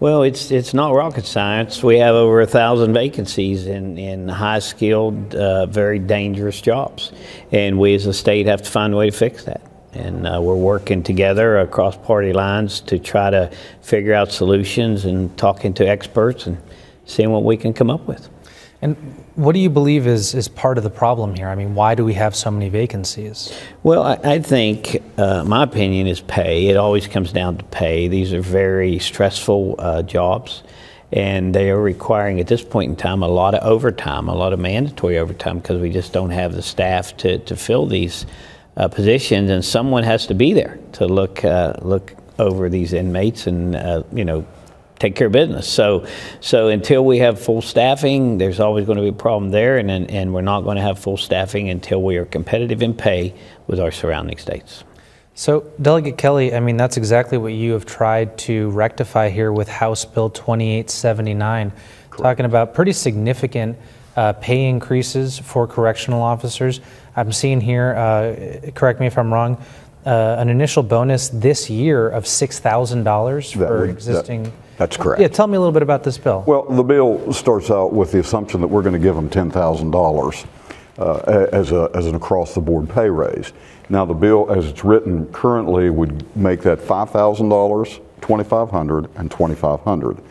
Well, 0.00 0.22
it's 0.22 0.50
it's 0.50 0.72
not 0.72 0.94
rocket 0.94 1.26
science. 1.26 1.82
We 1.82 1.98
have 1.98 2.14
over 2.14 2.40
a 2.40 2.46
thousand 2.46 2.94
vacancies 2.94 3.66
in 3.66 3.98
in 3.98 4.28
high 4.28 4.60
skilled, 4.60 5.34
uh, 5.34 5.66
very 5.66 5.98
dangerous 5.98 6.62
jobs, 6.62 7.12
and 7.52 7.78
we 7.78 7.94
as 7.94 8.06
a 8.06 8.14
state 8.14 8.46
have 8.46 8.62
to 8.62 8.70
find 8.70 8.94
a 8.94 8.96
way 8.96 9.10
to 9.10 9.16
fix 9.16 9.44
that. 9.44 9.60
And 9.92 10.26
uh, 10.26 10.40
we're 10.40 10.54
working 10.54 11.02
together 11.02 11.58
across 11.58 11.98
party 11.98 12.32
lines 12.32 12.80
to 12.82 12.98
try 12.98 13.28
to 13.28 13.50
figure 13.82 14.14
out 14.14 14.32
solutions 14.32 15.04
and 15.04 15.36
talking 15.36 15.74
to 15.74 15.86
experts 15.86 16.46
and 16.46 16.56
seeing 17.04 17.30
what 17.30 17.44
we 17.44 17.58
can 17.58 17.74
come 17.74 17.90
up 17.90 18.06
with. 18.06 18.26
And 18.80 18.96
what 19.40 19.52
do 19.54 19.58
you 19.58 19.70
believe 19.70 20.06
is, 20.06 20.34
is 20.34 20.48
part 20.48 20.76
of 20.76 20.84
the 20.84 20.90
problem 20.90 21.34
here? 21.34 21.48
I 21.48 21.54
mean, 21.54 21.74
why 21.74 21.94
do 21.94 22.04
we 22.04 22.12
have 22.14 22.36
so 22.36 22.50
many 22.50 22.68
vacancies? 22.68 23.52
Well, 23.82 24.02
I, 24.02 24.18
I 24.22 24.38
think 24.38 25.02
uh, 25.16 25.44
my 25.44 25.62
opinion 25.62 26.06
is 26.06 26.20
pay. 26.20 26.66
It 26.66 26.76
always 26.76 27.06
comes 27.06 27.32
down 27.32 27.56
to 27.56 27.64
pay. 27.64 28.06
These 28.06 28.34
are 28.34 28.42
very 28.42 28.98
stressful 28.98 29.76
uh, 29.78 30.02
jobs, 30.02 30.62
and 31.10 31.54
they 31.54 31.70
are 31.70 31.80
requiring 31.80 32.38
at 32.38 32.48
this 32.48 32.62
point 32.62 32.90
in 32.90 32.96
time 32.96 33.22
a 33.22 33.28
lot 33.28 33.54
of 33.54 33.62
overtime, 33.62 34.28
a 34.28 34.34
lot 34.34 34.52
of 34.52 34.58
mandatory 34.58 35.18
overtime, 35.18 35.58
because 35.58 35.80
we 35.80 35.90
just 35.90 36.12
don't 36.12 36.30
have 36.30 36.52
the 36.52 36.62
staff 36.62 37.16
to, 37.18 37.38
to 37.38 37.56
fill 37.56 37.86
these 37.86 38.26
uh, 38.76 38.88
positions, 38.88 39.50
and 39.50 39.64
someone 39.64 40.02
has 40.02 40.26
to 40.26 40.34
be 40.34 40.52
there 40.52 40.78
to 40.92 41.06
look 41.06 41.44
uh, 41.44 41.72
look 41.80 42.14
over 42.38 42.68
these 42.68 42.92
inmates 42.92 43.46
and 43.46 43.76
uh, 43.76 44.02
you 44.12 44.24
know 44.24 44.44
take 45.00 45.16
care 45.16 45.26
of 45.26 45.32
business. 45.32 45.66
So, 45.66 46.06
so 46.40 46.68
until 46.68 47.04
we 47.04 47.18
have 47.18 47.40
full 47.40 47.62
staffing, 47.62 48.38
there's 48.38 48.60
always 48.60 48.86
going 48.86 48.96
to 48.96 49.02
be 49.02 49.08
a 49.08 49.12
problem 49.12 49.50
there, 49.50 49.78
and 49.78 49.90
and 49.90 50.32
we're 50.32 50.42
not 50.42 50.60
going 50.60 50.76
to 50.76 50.82
have 50.82 50.98
full 50.98 51.16
staffing 51.16 51.68
until 51.68 52.00
we 52.00 52.16
are 52.18 52.26
competitive 52.26 52.82
in 52.82 52.94
pay 52.94 53.34
with 53.66 53.80
our 53.80 53.90
surrounding 53.90 54.38
states. 54.38 54.84
So, 55.34 55.72
Delegate 55.80 56.18
Kelly, 56.18 56.54
I 56.54 56.60
mean 56.60 56.76
that's 56.76 56.96
exactly 56.96 57.38
what 57.38 57.54
you 57.54 57.72
have 57.72 57.86
tried 57.86 58.36
to 58.38 58.70
rectify 58.70 59.30
here 59.30 59.52
with 59.52 59.68
House 59.68 60.04
Bill 60.04 60.28
2879, 60.28 61.70
Correct. 61.70 62.22
talking 62.22 62.44
about 62.44 62.74
pretty 62.74 62.92
significant. 62.92 63.76
Uh, 64.16 64.32
pay 64.34 64.66
increases 64.66 65.38
for 65.38 65.68
correctional 65.68 66.20
officers. 66.20 66.80
I'm 67.16 67.32
seeing 67.32 67.60
here, 67.60 67.94
uh, 67.94 68.70
correct 68.72 68.98
me 68.98 69.06
if 69.06 69.16
I'm 69.16 69.32
wrong, 69.32 69.56
uh, 70.04 70.36
an 70.36 70.48
initial 70.48 70.82
bonus 70.82 71.28
this 71.28 71.70
year 71.70 72.08
of 72.08 72.24
$6,000 72.24 73.52
for 73.52 73.80
would, 73.80 73.90
existing. 73.90 74.42
That, 74.42 74.52
that's 74.80 74.96
correct. 74.96 75.20
Yeah, 75.20 75.28
tell 75.28 75.46
me 75.46 75.58
a 75.58 75.60
little 75.60 75.74
bit 75.74 75.82
about 75.82 76.04
this 76.04 76.16
bill. 76.16 76.42
Well, 76.46 76.62
the 76.62 76.82
bill 76.82 77.34
starts 77.34 77.70
out 77.70 77.92
with 77.92 78.12
the 78.12 78.20
assumption 78.20 78.62
that 78.62 78.68
we're 78.68 78.80
going 78.80 78.94
to 78.94 78.98
give 78.98 79.14
them 79.14 79.28
$10,000 79.28 80.46
uh, 80.96 81.46
as, 81.52 81.70
a, 81.70 81.90
as 81.92 82.06
an 82.06 82.14
across 82.14 82.54
the 82.54 82.62
board 82.62 82.88
pay 82.88 83.10
raise. 83.10 83.52
Now, 83.90 84.06
the 84.06 84.14
bill 84.14 84.50
as 84.50 84.64
it's 84.64 84.82
written 84.82 85.30
currently 85.34 85.90
would 85.90 86.34
make 86.34 86.62
that 86.62 86.78
$5,000, 86.78 88.00
$2,500, 88.22 89.10
and 89.16 89.30
$2,500. 89.30 90.22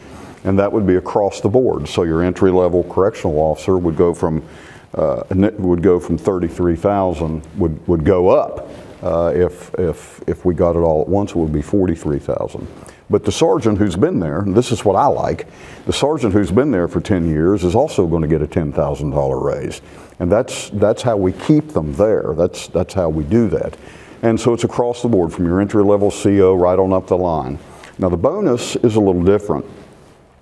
And 0.46 0.58
that 0.58 0.74
would 0.74 0.88
be 0.88 0.96
across 0.96 1.42
the 1.42 1.50
board. 1.50 1.88
So 1.88 2.02
your 2.02 2.24
entry 2.24 2.50
level 2.50 2.84
correctional 2.86 3.38
officer 3.38 3.78
would 3.78 3.98
go 3.98 4.16
from 4.16 4.44
uh, 4.96 5.22
would 5.60 5.84
go 5.84 6.00
from 6.00 6.18
33,000 6.18 7.46
would 7.58 7.88
would 7.88 8.04
go 8.04 8.30
up 8.30 8.68
uh, 9.04 9.32
if 9.36 9.72
if 9.76 10.28
if 10.28 10.44
we 10.44 10.56
got 10.56 10.76
it 10.76 10.80
all 10.80 11.04
at 11.04 11.08
once. 11.08 11.32
It 11.32 11.36
would 11.36 11.54
be 11.54 11.62
43,000. 11.62 12.68
But 13.10 13.26
the 13.26 13.32
sergeant 13.32 13.80
who's 13.80 13.96
been 13.96 14.20
there, 14.20 14.42
and 14.42 14.56
this 14.56 14.72
is 14.72 14.86
what 14.86 14.96
I 14.96 15.08
like, 15.08 15.48
the 15.86 15.94
sergeant 15.94 16.34
who's 16.34 16.52
been 16.52 16.70
there 16.70 16.88
for 16.88 17.02
10 17.02 17.28
years 17.28 17.64
is 17.64 17.74
also 17.74 18.06
going 18.06 18.22
to 18.22 18.28
get 18.28 18.42
a 18.42 18.48
$10,000 18.48 19.44
raise. 19.44 19.82
And 20.20 20.32
that's, 20.32 20.70
that's 20.72 21.02
how 21.02 21.18
we 21.18 21.32
keep 21.32 21.70
them 21.70 21.94
there. 21.94 22.34
That's, 22.36 22.68
that's 22.68 22.94
how 22.94 23.10
we 23.10 23.24
do 23.24 23.50
that. 23.50 23.76
And 24.22 24.40
so 24.40 24.54
it's 24.54 24.64
across 24.64 25.02
the 25.02 25.08
board 25.08 25.34
from 25.34 25.46
your 25.46 25.60
entry 25.60 25.84
level 25.84 26.12
CO 26.12 26.54
right 26.54 26.78
on 26.78 26.94
up 26.94 27.08
the 27.08 27.18
line. 27.18 27.58
Now 27.98 28.10
the 28.10 28.18
bonus 28.18 28.76
is 28.78 28.96
a 28.96 29.00
little 29.00 29.24
different. 29.24 29.66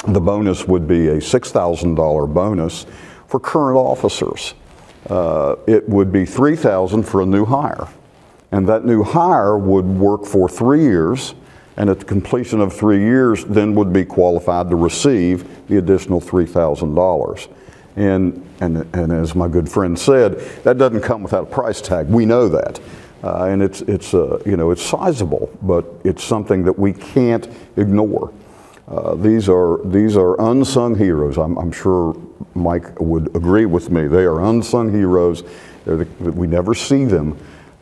The 0.07 0.19
bonus 0.19 0.67
would 0.67 0.87
be 0.87 1.07
a 1.09 1.17
$6,000 1.17 2.33
bonus 2.33 2.85
for 3.27 3.39
current 3.39 3.77
officers. 3.77 4.53
Uh, 5.09 5.55
it 5.67 5.87
would 5.87 6.11
be 6.11 6.25
3000 6.25 7.03
for 7.03 7.21
a 7.21 7.25
new 7.25 7.45
hire. 7.45 7.87
And 8.51 8.67
that 8.67 8.83
new 8.83 9.03
hire 9.03 9.57
would 9.57 9.85
work 9.85 10.25
for 10.25 10.49
three 10.49 10.83
years 10.83 11.33
and 11.77 11.89
at 11.89 11.99
the 11.99 12.05
completion 12.05 12.59
of 12.59 12.73
three 12.73 12.99
years, 12.99 13.45
then 13.45 13.75
would 13.75 13.93
be 13.93 14.03
qualified 14.03 14.69
to 14.69 14.75
receive 14.75 15.67
the 15.67 15.77
additional 15.77 16.19
$3,000. 16.19 17.47
And, 17.95 18.47
and, 18.59 18.95
and 18.95 19.13
as 19.13 19.35
my 19.35 19.47
good 19.47 19.69
friend 19.69 19.97
said, 19.97 20.39
that 20.63 20.77
doesn't 20.77 21.01
come 21.01 21.23
without 21.23 21.43
a 21.43 21.51
price 21.51 21.79
tag. 21.79 22.07
We 22.07 22.25
know 22.25 22.49
that. 22.49 22.79
Uh, 23.23 23.45
and 23.45 23.61
it's, 23.61 23.81
it's, 23.81 24.13
uh, 24.13 24.41
you 24.45 24.57
know, 24.57 24.71
it's 24.71 24.83
sizable, 24.83 25.49
but 25.61 25.85
it's 26.03 26.23
something 26.23 26.63
that 26.63 26.77
we 26.77 26.93
can't 26.93 27.47
ignore. 27.75 28.31
Uh, 28.87 29.15
these, 29.15 29.49
are, 29.49 29.79
these 29.85 30.15
are 30.15 30.39
unsung 30.49 30.95
heroes. 30.95 31.37
I'm, 31.37 31.57
I'm, 31.57 31.71
sure 31.71 32.15
Mike 32.53 32.99
would 32.99 33.35
agree 33.35 33.65
with 33.65 33.89
me. 33.89 34.07
They 34.07 34.23
are 34.23 34.45
unsung 34.45 34.93
heroes. 34.93 35.43
The, 35.85 36.07
we 36.19 36.47
never 36.47 36.73
see 36.73 37.05
them. 37.05 37.37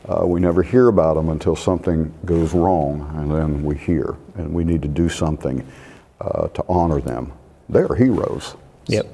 Uh, 0.08 0.24
we 0.26 0.40
never 0.40 0.62
hear 0.62 0.88
about 0.88 1.14
them 1.14 1.28
until 1.28 1.56
something 1.56 2.12
goes 2.24 2.54
wrong, 2.54 3.12
and 3.16 3.30
then 3.30 3.64
we 3.64 3.76
hear. 3.76 4.16
And 4.36 4.52
we 4.52 4.64
need 4.64 4.82
to 4.82 4.88
do 4.88 5.08
something 5.08 5.66
uh, 6.20 6.48
to 6.48 6.64
honor 6.68 7.00
them. 7.00 7.32
They 7.68 7.80
are 7.80 7.94
heroes. 7.94 8.54
Yep. 8.86 9.06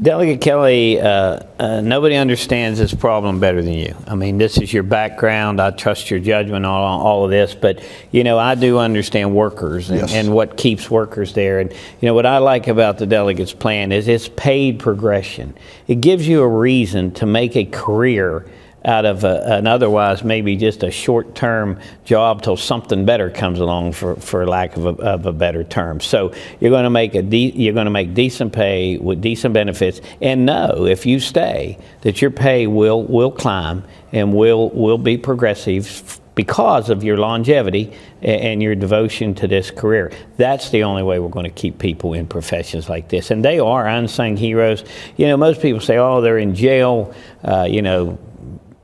Delegate 0.00 0.40
Kelly, 0.40 0.98
uh, 0.98 1.40
uh, 1.58 1.82
nobody 1.82 2.16
understands 2.16 2.78
this 2.78 2.94
problem 2.94 3.38
better 3.38 3.60
than 3.60 3.74
you. 3.74 3.94
I 4.06 4.14
mean, 4.14 4.38
this 4.38 4.56
is 4.56 4.72
your 4.72 4.82
background. 4.82 5.60
I 5.60 5.72
trust 5.72 6.10
your 6.10 6.20
judgment 6.20 6.64
on 6.64 7.00
all 7.00 7.26
of 7.26 7.30
this, 7.30 7.54
but 7.54 7.84
you 8.10 8.24
know, 8.24 8.38
I 8.38 8.54
do 8.54 8.78
understand 8.78 9.34
workers 9.34 9.90
and, 9.90 10.00
yes. 10.00 10.14
and, 10.14 10.32
what 10.32 10.56
keeps 10.56 10.90
workers 10.90 11.34
there. 11.34 11.60
And 11.60 11.70
you 11.70 12.06
know, 12.06 12.14
what 12.14 12.24
I 12.24 12.38
like 12.38 12.66
about 12.66 12.96
the 12.96 13.04
delegates' 13.04 13.52
plan 13.52 13.92
is 13.92 14.08
it's 14.08 14.26
paid 14.26 14.78
progression. 14.78 15.54
It 15.86 16.00
gives 16.00 16.26
you 16.26 16.40
a 16.40 16.48
reason 16.48 17.12
to 17.14 17.26
make 17.26 17.54
a 17.54 17.66
career 17.66 18.46
out 18.84 19.04
of 19.04 19.24
a, 19.24 19.42
an 19.54 19.66
otherwise 19.66 20.22
maybe 20.22 20.56
just 20.56 20.82
a 20.82 20.90
short 20.90 21.34
term 21.34 21.78
job 22.04 22.42
till 22.42 22.56
something 22.56 23.04
better 23.04 23.30
comes 23.30 23.60
along 23.60 23.92
for, 23.92 24.16
for 24.16 24.46
lack 24.46 24.76
of 24.76 24.86
a, 24.86 25.02
of 25.02 25.26
a 25.26 25.32
better 25.32 25.64
term. 25.64 26.00
So 26.00 26.32
you're 26.60 26.70
going 26.70 26.84
to 26.84 26.90
make 26.90 27.14
a 27.14 27.22
de- 27.22 27.52
you're 27.52 27.74
going 27.74 27.86
to 27.86 27.90
make 27.90 28.14
decent 28.14 28.52
pay 28.52 28.98
with 28.98 29.20
decent 29.20 29.54
benefits 29.54 30.00
and 30.20 30.44
know 30.44 30.86
if 30.86 31.06
you 31.06 31.20
stay 31.20 31.78
that 32.02 32.20
your 32.20 32.30
pay 32.30 32.66
will 32.66 33.02
will 33.04 33.30
climb 33.30 33.84
and 34.12 34.34
will 34.34 34.70
will 34.70 34.98
be 34.98 35.16
progressive 35.16 36.20
because 36.34 36.90
of 36.90 37.04
your 37.04 37.16
longevity 37.16 37.92
and 38.22 38.62
your 38.62 38.74
devotion 38.74 39.34
to 39.34 39.46
this 39.46 39.70
career. 39.70 40.10
That's 40.36 40.70
the 40.70 40.82
only 40.82 41.02
way 41.02 41.18
we're 41.18 41.28
going 41.28 41.44
to 41.44 41.50
keep 41.50 41.78
people 41.78 42.12
in 42.14 42.26
professions 42.26 42.88
like 42.88 43.08
this. 43.08 43.30
And 43.30 43.44
they 43.44 43.60
are 43.60 43.86
unsung 43.86 44.36
heroes. 44.36 44.84
You 45.16 45.28
know, 45.28 45.36
most 45.36 45.62
people 45.62 45.80
say, 45.80 45.96
oh, 45.98 46.20
they're 46.20 46.38
in 46.38 46.54
jail, 46.54 47.14
uh, 47.44 47.68
you 47.70 47.82
know, 47.82 48.18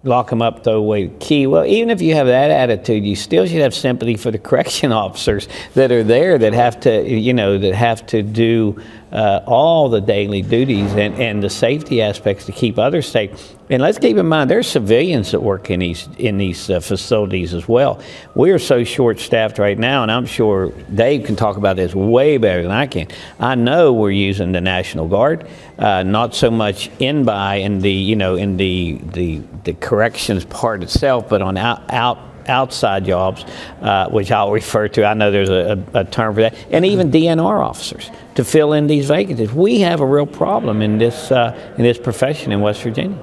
lock 0.02 0.30
them 0.30 0.40
up, 0.40 0.64
throw 0.64 0.74
away 0.74 1.06
the 1.06 1.18
key. 1.18 1.46
Well, 1.46 1.66
even 1.66 1.90
if 1.90 2.00
you 2.00 2.14
have 2.14 2.26
that 2.26 2.50
attitude, 2.50 3.04
you 3.04 3.16
still 3.16 3.46
should 3.46 3.60
have 3.60 3.74
sympathy 3.74 4.16
for 4.16 4.30
the 4.30 4.38
correction 4.50 4.92
officers 4.92 5.48
that 5.74 5.92
are 5.92 6.02
there 6.02 6.38
that 6.38 6.52
have 6.52 6.80
to, 6.80 7.08
you 7.08 7.34
know, 7.34 7.58
that 7.58 7.74
have 7.74 8.06
to 8.06 8.22
do 8.22 8.80
uh, 9.12 9.40
all 9.46 9.88
the 9.88 10.00
daily 10.00 10.42
duties 10.42 10.92
and, 10.92 11.14
and 11.14 11.42
the 11.42 11.50
safety 11.50 12.00
aspects 12.00 12.46
to 12.46 12.52
keep 12.52 12.78
others 12.78 13.08
safe. 13.08 13.56
And 13.68 13.82
let's 13.82 13.98
keep 13.98 14.16
in 14.16 14.26
mind, 14.26 14.50
there's 14.50 14.66
civilians 14.66 15.30
that 15.30 15.40
work 15.40 15.70
in 15.70 15.80
these 15.80 16.08
in 16.18 16.38
these 16.38 16.68
uh, 16.70 16.80
facilities 16.80 17.54
as 17.54 17.68
well. 17.68 18.00
We 18.34 18.50
are 18.50 18.58
so 18.58 18.82
short-staffed 18.82 19.58
right 19.58 19.78
now, 19.78 20.02
and 20.02 20.10
I'm 20.10 20.26
sure 20.26 20.70
Dave 20.94 21.24
can 21.24 21.36
talk 21.36 21.56
about 21.56 21.76
this 21.76 21.94
way 21.94 22.36
better 22.36 22.62
than 22.62 22.72
I 22.72 22.86
can. 22.86 23.06
I 23.38 23.54
know 23.54 23.92
we're 23.92 24.10
using 24.10 24.52
the 24.52 24.60
National 24.60 25.06
Guard, 25.06 25.46
uh, 25.78 26.02
not 26.02 26.34
so 26.34 26.50
much 26.50 26.90
in 26.98 27.24
by 27.24 27.56
in 27.56 27.80
the 27.80 27.92
you 27.92 28.16
know 28.16 28.34
in 28.34 28.56
the 28.56 28.98
the 29.12 29.40
the 29.64 29.74
corrections 29.74 30.44
part 30.44 30.82
itself, 30.82 31.28
but 31.28 31.40
on 31.40 31.56
out 31.56 31.82
out 31.92 32.18
outside 32.50 33.04
jobs, 33.04 33.44
uh, 33.80 34.08
which 34.10 34.30
I'll 34.30 34.52
refer 34.52 34.88
to. 34.88 35.04
I 35.04 35.14
know 35.14 35.30
there's 35.30 35.48
a, 35.48 35.82
a, 35.94 36.04
term 36.04 36.34
for 36.34 36.42
that, 36.42 36.54
and 36.70 36.84
even 36.84 37.10
DNR 37.10 37.64
officers 37.64 38.10
to 38.34 38.44
fill 38.44 38.74
in 38.74 38.86
these 38.86 39.06
vacancies. 39.08 39.52
We 39.52 39.80
have 39.80 40.00
a 40.00 40.06
real 40.06 40.26
problem 40.26 40.82
in 40.82 40.98
this 40.98 41.30
uh, 41.30 41.74
in 41.78 41.84
this 41.84 41.98
profession 41.98 42.52
in 42.52 42.60
West 42.60 42.82
Virginia. 42.82 43.18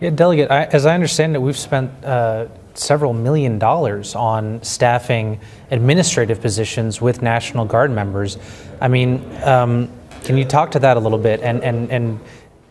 Yeah, 0.00 0.10
delegate. 0.10 0.50
I, 0.50 0.64
as 0.64 0.86
I 0.86 0.94
understand 0.94 1.34
it, 1.36 1.40
we've 1.40 1.58
spent. 1.58 1.90
Uh, 2.04 2.46
several 2.76 3.12
million 3.12 3.56
dollars 3.56 4.16
on 4.16 4.60
staffing 4.64 5.40
administrative 5.70 6.40
positions 6.40 7.00
with 7.00 7.22
National 7.22 7.64
Guard 7.64 7.92
members. 7.92 8.36
I 8.80 8.88
mean, 8.88 9.24
um, 9.44 9.88
can 10.24 10.36
you 10.36 10.44
talk 10.44 10.72
to 10.72 10.78
that 10.80 10.96
a 10.96 11.00
little 11.00 11.18
bit 11.18 11.40
and, 11.40 11.62
and, 11.62 11.90
and 11.90 12.18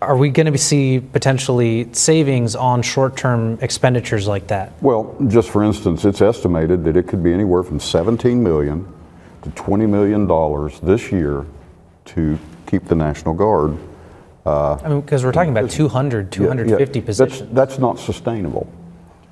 are 0.04 0.18
we 0.18 0.30
going 0.30 0.52
to 0.52 0.58
see 0.58 1.00
potentially 1.00 1.92
savings 1.94 2.56
on 2.56 2.82
short 2.82 3.18
term 3.18 3.58
expenditures 3.62 4.28
like 4.28 4.48
that? 4.48 4.72
Well, 4.82 5.16
just 5.28 5.50
for 5.50 5.64
instance, 5.64 6.06
it's 6.06 6.22
estimated 6.22 6.84
that 6.86 6.96
it 6.98 7.08
could 7.08 7.24
be 7.24 7.34
anywhere 7.34 7.64
from 7.64 7.80
17 7.80 8.42
million 8.42 8.92
to 9.44 9.50
20 9.52 9.86
million 9.86 10.28
dollars 10.28 10.80
this 10.80 11.12
year 11.12 11.46
to 12.06 12.38
keep 12.68 12.86
the 12.86 12.96
National 12.96 13.34
Guard. 13.34 13.78
Uh, 14.46 14.76
I 14.84 14.90
mean, 14.90 15.02
because 15.02 15.24
we're 15.24 15.32
talking 15.32 15.56
about 15.56 15.70
200, 15.70 16.32
250 16.32 17.00
yeah, 17.00 17.02
yeah, 17.02 17.06
positions. 17.06 17.40
That's, 17.40 17.54
that's, 17.54 17.80
not 17.80 17.98
sustainable. 17.98 18.68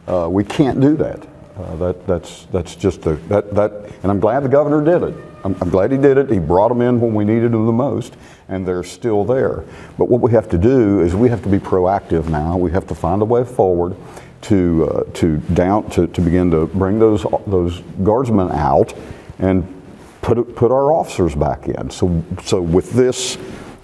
Uh, 0.07 0.27
we 0.29 0.43
can't 0.43 0.79
do 0.79 0.95
that. 0.97 1.27
Uh, 1.57 1.75
that 1.75 2.07
that's 2.07 2.45
that's 2.45 2.75
just 2.75 3.05
a 3.05 3.15
that 3.27 3.53
that, 3.53 3.71
and 4.03 4.11
I'm 4.11 4.21
glad 4.21 4.39
the 4.41 4.49
governor 4.49 4.83
did 4.83 5.03
it. 5.09 5.15
I'm, 5.43 5.55
I'm, 5.59 5.69
glad 5.69 5.91
he 5.91 5.97
did 5.97 6.17
it. 6.17 6.29
He 6.29 6.39
brought 6.39 6.69
them 6.69 6.81
in 6.81 7.01
when 7.01 7.13
we 7.13 7.25
needed 7.25 7.51
them 7.51 7.65
the 7.65 7.71
most, 7.71 8.13
and 8.51 8.67
they're 8.67 8.83
still 8.83 9.23
there. 9.23 9.63
But 9.97 10.09
what 10.09 10.21
we 10.21 10.31
have 10.31 10.47
to 10.49 10.57
do 10.57 10.99
is 10.99 11.15
we 11.15 11.29
have 11.29 11.41
to 11.43 11.49
be 11.49 11.57
proactive 11.57 12.29
now. 12.29 12.57
We 12.57 12.71
have 12.71 12.85
to 12.87 12.95
find 12.95 13.21
a 13.21 13.25
way 13.25 13.43
forward 13.43 13.95
to 14.41 14.89
uh, 14.89 15.03
to 15.13 15.37
down 15.53 15.89
to, 15.91 16.07
to 16.07 16.21
begin 16.21 16.51
to 16.51 16.67
bring 16.67 16.99
those 16.99 17.25
those 17.47 17.79
guardsmen 18.03 18.51
out 18.51 18.93
and 19.39 19.81
put 20.21 20.55
put 20.55 20.71
our 20.71 20.91
officers 20.91 21.33
back 21.33 21.67
in. 21.67 21.89
So 21.89 22.23
so 22.43 22.61
with 22.61 22.91
this, 22.91 23.37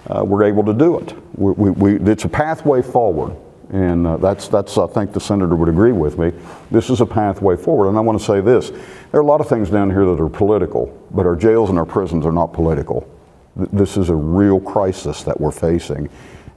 uh, 0.08 0.22
we're 0.24 0.44
able 0.44 0.64
to 0.64 0.74
do 0.74 0.98
it. 0.98 1.14
We, 1.36 1.52
we, 1.52 1.70
we, 1.70 2.10
it's 2.10 2.24
a 2.24 2.28
pathway 2.28 2.82
forward. 2.82 3.36
And 3.70 4.06
uh, 4.06 4.16
that's, 4.16 4.48
that's, 4.48 4.78
I 4.78 4.86
think 4.86 5.12
the 5.12 5.20
senator 5.20 5.54
would 5.54 5.68
agree 5.68 5.92
with 5.92 6.18
me. 6.18 6.32
This 6.70 6.88
is 6.88 7.02
a 7.02 7.06
pathway 7.06 7.54
forward. 7.54 7.88
And 7.88 7.98
I 7.98 8.00
want 8.00 8.18
to 8.18 8.24
say 8.24 8.40
this 8.40 8.70
there 8.70 9.20
are 9.20 9.22
a 9.22 9.26
lot 9.26 9.42
of 9.42 9.48
things 9.48 9.68
down 9.68 9.90
here 9.90 10.06
that 10.06 10.20
are 10.20 10.28
political, 10.30 10.86
but 11.10 11.26
our 11.26 11.36
jails 11.36 11.68
and 11.68 11.78
our 11.78 11.84
prisons 11.84 12.24
are 12.24 12.32
not 12.32 12.54
political. 12.54 13.06
This 13.58 13.96
is 13.96 14.08
a 14.08 14.14
real 14.14 14.60
crisis 14.60 15.24
that 15.24 15.40
we're 15.40 15.50
facing, 15.50 16.08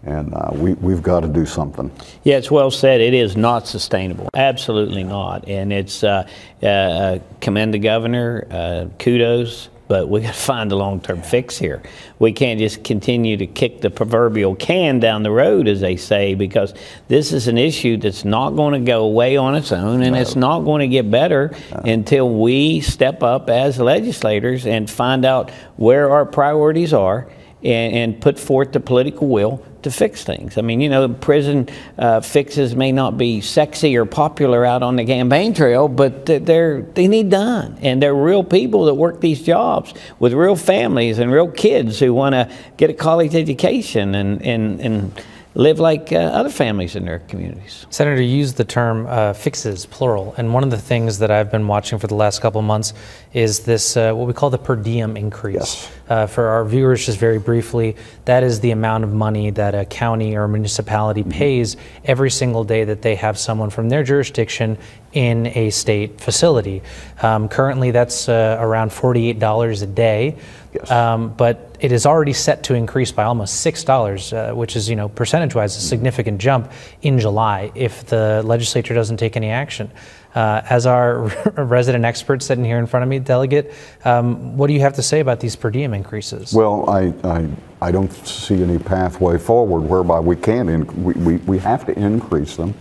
and 0.04 0.34
uh, 0.34 0.52
we, 0.54 0.74
we've 0.74 1.02
got 1.02 1.22
to 1.22 1.28
do 1.28 1.46
something. 1.46 1.92
Yeah, 2.24 2.38
it's 2.38 2.52
well 2.52 2.70
said. 2.70 3.02
It 3.02 3.14
is 3.14 3.36
not 3.36 3.68
sustainable. 3.68 4.30
Absolutely 4.36 5.04
not. 5.04 5.48
And 5.48 5.74
it's 5.74 6.04
uh, 6.04 6.28
uh, 6.62 7.20
commend 7.40 7.74
the 7.74 7.80
governor. 7.80 8.48
Uh, 8.52 8.86
kudos 9.00 9.70
but 9.92 10.08
we 10.08 10.22
got 10.22 10.34
to 10.34 10.40
find 10.40 10.72
a 10.72 10.76
long-term 10.78 11.22
fix 11.22 11.58
here. 11.58 11.84
We 12.18 12.32
can't 12.32 12.58
just 12.62 12.82
continue 12.82 13.36
to 13.36 13.46
kick 13.46 13.82
the 13.82 13.90
proverbial 13.90 14.56
can 14.56 15.02
down 15.02 15.24
the 15.24 15.32
road, 15.32 15.68
as 15.68 15.82
they 15.82 15.98
say, 15.98 16.34
because 16.34 16.74
this 17.10 17.34
is 17.34 17.50
an 17.50 17.58
issue 17.58 17.98
that's 17.98 18.24
not 18.24 18.52
going 18.52 18.72
to 18.74 18.90
go 18.90 19.04
away 19.04 19.36
on 19.36 19.54
its 19.54 19.74
own, 19.74 20.02
and 20.02 20.14
no. 20.14 20.22
it's 20.22 20.38
not 20.38 20.62
going 20.62 20.80
to 20.80 20.88
get 20.88 21.12
better 21.12 21.54
no. 21.74 21.92
until 21.92 22.30
we 22.30 22.80
step 22.80 23.22
up 23.22 23.50
as 23.50 23.80
legislators 23.80 24.66
and 24.66 24.90
find 24.90 25.26
out 25.26 25.52
where 25.76 26.10
our 26.10 26.26
priorities 26.26 26.94
are 26.94 27.30
and, 27.62 27.94
and 27.94 28.22
put 28.22 28.40
forth 28.40 28.72
the 28.72 28.80
political 28.80 29.28
will 29.28 29.62
to 29.84 29.92
fix 29.92 30.24
things. 30.24 30.58
I 30.58 30.62
mean, 30.62 30.82
you 30.82 30.90
know, 30.90 31.10
prison 31.10 31.70
uh, 31.98 32.22
fixes 32.22 32.76
may 32.76 32.92
not 32.92 33.18
be 33.18 33.42
sexy 33.42 33.98
or 33.98 34.06
popular 34.06 34.66
out 34.66 34.84
on 34.84 34.96
the 34.96 35.06
campaign 35.06 35.54
trail, 35.54 35.88
but 35.88 36.26
they're 36.26 36.82
they 36.82 37.08
need 37.08 37.30
done, 37.30 37.78
and 37.82 38.02
they're 38.02 38.16
real 38.16 38.44
people 38.44 38.86
that 38.86 38.96
work 38.96 39.22
these 39.22 39.42
jobs 39.42 39.94
with 40.20 40.34
real 40.34 40.56
families 40.56 41.20
and 41.20 41.32
real 41.32 41.50
kids 41.50 42.00
who 42.00 42.14
want 42.14 42.34
to 42.34 42.50
get 42.78 42.90
a 42.90 42.94
college 42.94 43.36
education 43.36 44.16
and 44.16 44.42
and 44.42 44.80
and 44.82 45.22
live 45.54 45.80
like 45.80 46.14
uh, 46.14 46.16
other 46.16 46.50
families 46.50 46.96
in 46.96 47.06
their 47.06 47.20
communities. 47.20 47.86
Senator, 47.90 48.22
you 48.22 48.38
used 48.38 48.58
the 48.58 48.64
term 48.64 49.06
uh, 49.08 49.34
fixes, 49.34 49.86
plural, 49.86 50.34
and 50.38 50.54
one 50.54 50.64
of 50.64 50.72
the 50.72 50.78
things 50.78 51.20
that 51.20 51.30
I've 51.30 51.52
been 51.52 51.68
watching 51.68 52.00
for 52.00 52.08
the 52.08 52.16
last 52.16 52.42
couple 52.42 52.60
of 52.60 52.66
months 52.66 52.94
is 53.34 53.62
this 53.62 53.98
uh, 53.98 54.14
what 54.14 54.28
we 54.28 54.34
call 54.34 54.50
the 54.50 54.58
per 54.58 54.76
diem 54.76 55.18
increase. 55.18 55.56
Yes. 55.56 55.92
Uh, 56.12 56.28
for 56.28 56.50
our 56.50 56.66
viewers, 56.66 57.06
just 57.06 57.18
very 57.18 57.40
briefly, 57.40 57.96
that 58.26 58.44
is 58.44 58.60
the 58.60 58.72
amount 58.72 59.06
of 59.06 59.14
money 59.14 59.50
that 59.50 59.74
a 59.74 59.86
county 59.86 60.36
or 60.36 60.46
municipality 60.46 61.22
mm-hmm. 61.22 61.32
pays 61.32 61.78
every 62.04 62.30
single 62.30 62.66
day 62.66 62.84
that 62.84 63.02
they 63.02 63.16
have 63.16 63.40
someone 63.40 63.70
from 63.70 63.88
their 63.88 64.04
jurisdiction 64.04 64.78
in 65.14 65.48
a 65.56 65.70
state 65.70 66.20
facility. 66.20 66.82
Um, 67.22 67.48
currently, 67.48 67.92
that's 67.92 68.28
uh, 68.28 68.58
around 68.60 68.92
$48 68.92 69.84
a 69.84 69.86
day. 69.86 70.36
Yes. 70.74 70.92
Um, 70.92 71.34
but 71.34 71.78
it 71.80 71.94
is 71.94 72.06
already 72.06 72.34
set 72.34 72.64
to 72.64 72.74
increase 72.74 73.14
by 73.14 73.24
almost 73.24 73.62
six 73.62 73.86
dollars, 73.86 74.34
uh, 74.34 74.52
which 74.52 74.76
is, 74.76 74.90
you 74.90 74.98
know, 74.98 75.08
percentage-wise, 75.08 75.78
a 75.78 75.80
significant 75.80 76.42
jump 76.42 76.74
in 77.02 77.20
July 77.20 77.72
if 77.74 78.06
the 78.08 78.42
legislature 78.44 78.94
doesn't 78.94 79.18
take 79.18 79.38
any 79.38 79.50
action. 79.50 79.90
Uh, 80.34 80.62
as 80.70 80.86
our 80.86 81.24
resident 81.58 82.06
expert 82.06 82.42
sitting 82.42 82.64
here 82.64 82.80
in 82.80 82.86
front 82.86 83.04
of 83.04 83.10
me, 83.10 83.20
delegate, 83.20 83.74
um, 84.06 84.56
what 84.56 84.68
do 84.68 84.74
you 84.74 84.80
have 84.80 84.94
to 84.94 85.02
say 85.02 85.20
about 85.20 85.40
these 85.40 85.56
per 85.56 85.70
diem 85.70 85.94
increases? 85.94 86.54
Well, 86.54 86.90
I, 86.90 87.14
I, 87.24 87.48
I 87.82 87.92
don't 87.92 88.12
see 88.14 88.64
any 88.64 88.80
pathway 88.80 89.38
forward 89.38 89.82
whereby 89.82 90.20
we 90.22 90.38
can, 90.38 90.70
in, 90.70 91.04
we, 91.04 91.14
we, 91.14 91.36
we 91.38 91.58
have 91.60 91.86
to 91.88 92.00
increase 92.00 92.56
them. 92.56 92.74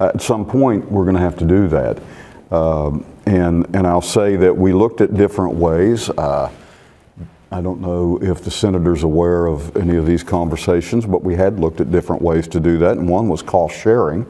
Uh, 0.00 0.10
at 0.14 0.20
some 0.20 0.44
point, 0.44 0.90
we're 0.90 1.04
going 1.04 1.14
to 1.14 1.20
have 1.20 1.38
to 1.38 1.44
do 1.44 1.68
that. 1.68 2.02
Um, 2.50 3.04
and, 3.26 3.66
and 3.74 3.86
I'll 3.86 4.00
say 4.00 4.36
that 4.36 4.56
we 4.56 4.72
looked 4.72 5.00
at 5.00 5.14
different 5.14 5.54
ways. 5.54 6.10
Uh, 6.10 6.50
I 7.50 7.60
don't 7.60 7.80
know 7.80 8.18
if 8.20 8.42
the 8.42 8.50
senator's 8.50 9.04
aware 9.04 9.46
of 9.46 9.76
any 9.76 9.96
of 9.96 10.06
these 10.06 10.22
conversations, 10.22 11.06
but 11.06 11.22
we 11.22 11.36
had 11.36 11.60
looked 11.60 11.80
at 11.80 11.92
different 11.92 12.20
ways 12.20 12.48
to 12.48 12.60
do 12.60 12.78
that, 12.78 12.98
and 12.98 13.08
one 13.08 13.28
was 13.28 13.42
cost 13.42 13.76
sharing, 13.76 14.26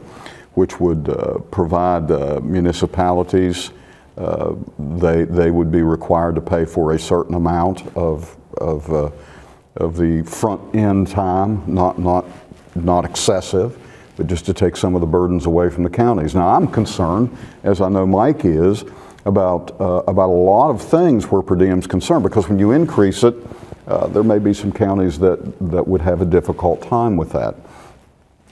which 0.56 0.80
would 0.80 1.08
uh, 1.08 1.38
provide 1.50 2.10
uh, 2.10 2.40
municipalities, 2.42 3.70
uh, 4.18 4.54
they, 4.78 5.24
they 5.24 5.50
would 5.50 5.70
be 5.70 5.82
required 5.82 6.34
to 6.34 6.40
pay 6.40 6.64
for 6.64 6.92
a 6.92 6.98
certain 6.98 7.34
amount 7.34 7.86
of, 7.96 8.36
of, 8.58 8.90
uh, 8.92 9.10
of 9.76 9.96
the 9.96 10.22
front 10.22 10.74
end 10.74 11.08
time, 11.08 11.62
not, 11.66 11.98
not, 11.98 12.24
not 12.74 13.04
excessive 13.04 13.78
but 14.16 14.26
just 14.26 14.46
to 14.46 14.54
take 14.54 14.76
some 14.76 14.94
of 14.94 15.00
the 15.00 15.06
burdens 15.06 15.46
away 15.46 15.68
from 15.68 15.84
the 15.84 15.90
counties. 15.90 16.34
Now, 16.34 16.48
I'm 16.48 16.66
concerned, 16.66 17.36
as 17.62 17.80
I 17.80 17.88
know 17.88 18.06
Mike 18.06 18.44
is, 18.44 18.84
about, 19.26 19.78
uh, 19.80 20.02
about 20.06 20.30
a 20.30 20.32
lot 20.32 20.70
of 20.70 20.80
things 20.80 21.26
where 21.26 21.42
per 21.42 21.56
diem's 21.56 21.86
concerned, 21.86 22.22
because 22.22 22.48
when 22.48 22.58
you 22.58 22.70
increase 22.70 23.24
it, 23.24 23.34
uh, 23.86 24.06
there 24.06 24.22
may 24.22 24.38
be 24.38 24.54
some 24.54 24.72
counties 24.72 25.18
that, 25.18 25.38
that 25.72 25.86
would 25.86 26.00
have 26.00 26.22
a 26.22 26.24
difficult 26.24 26.82
time 26.82 27.16
with 27.16 27.32
that. 27.32 27.54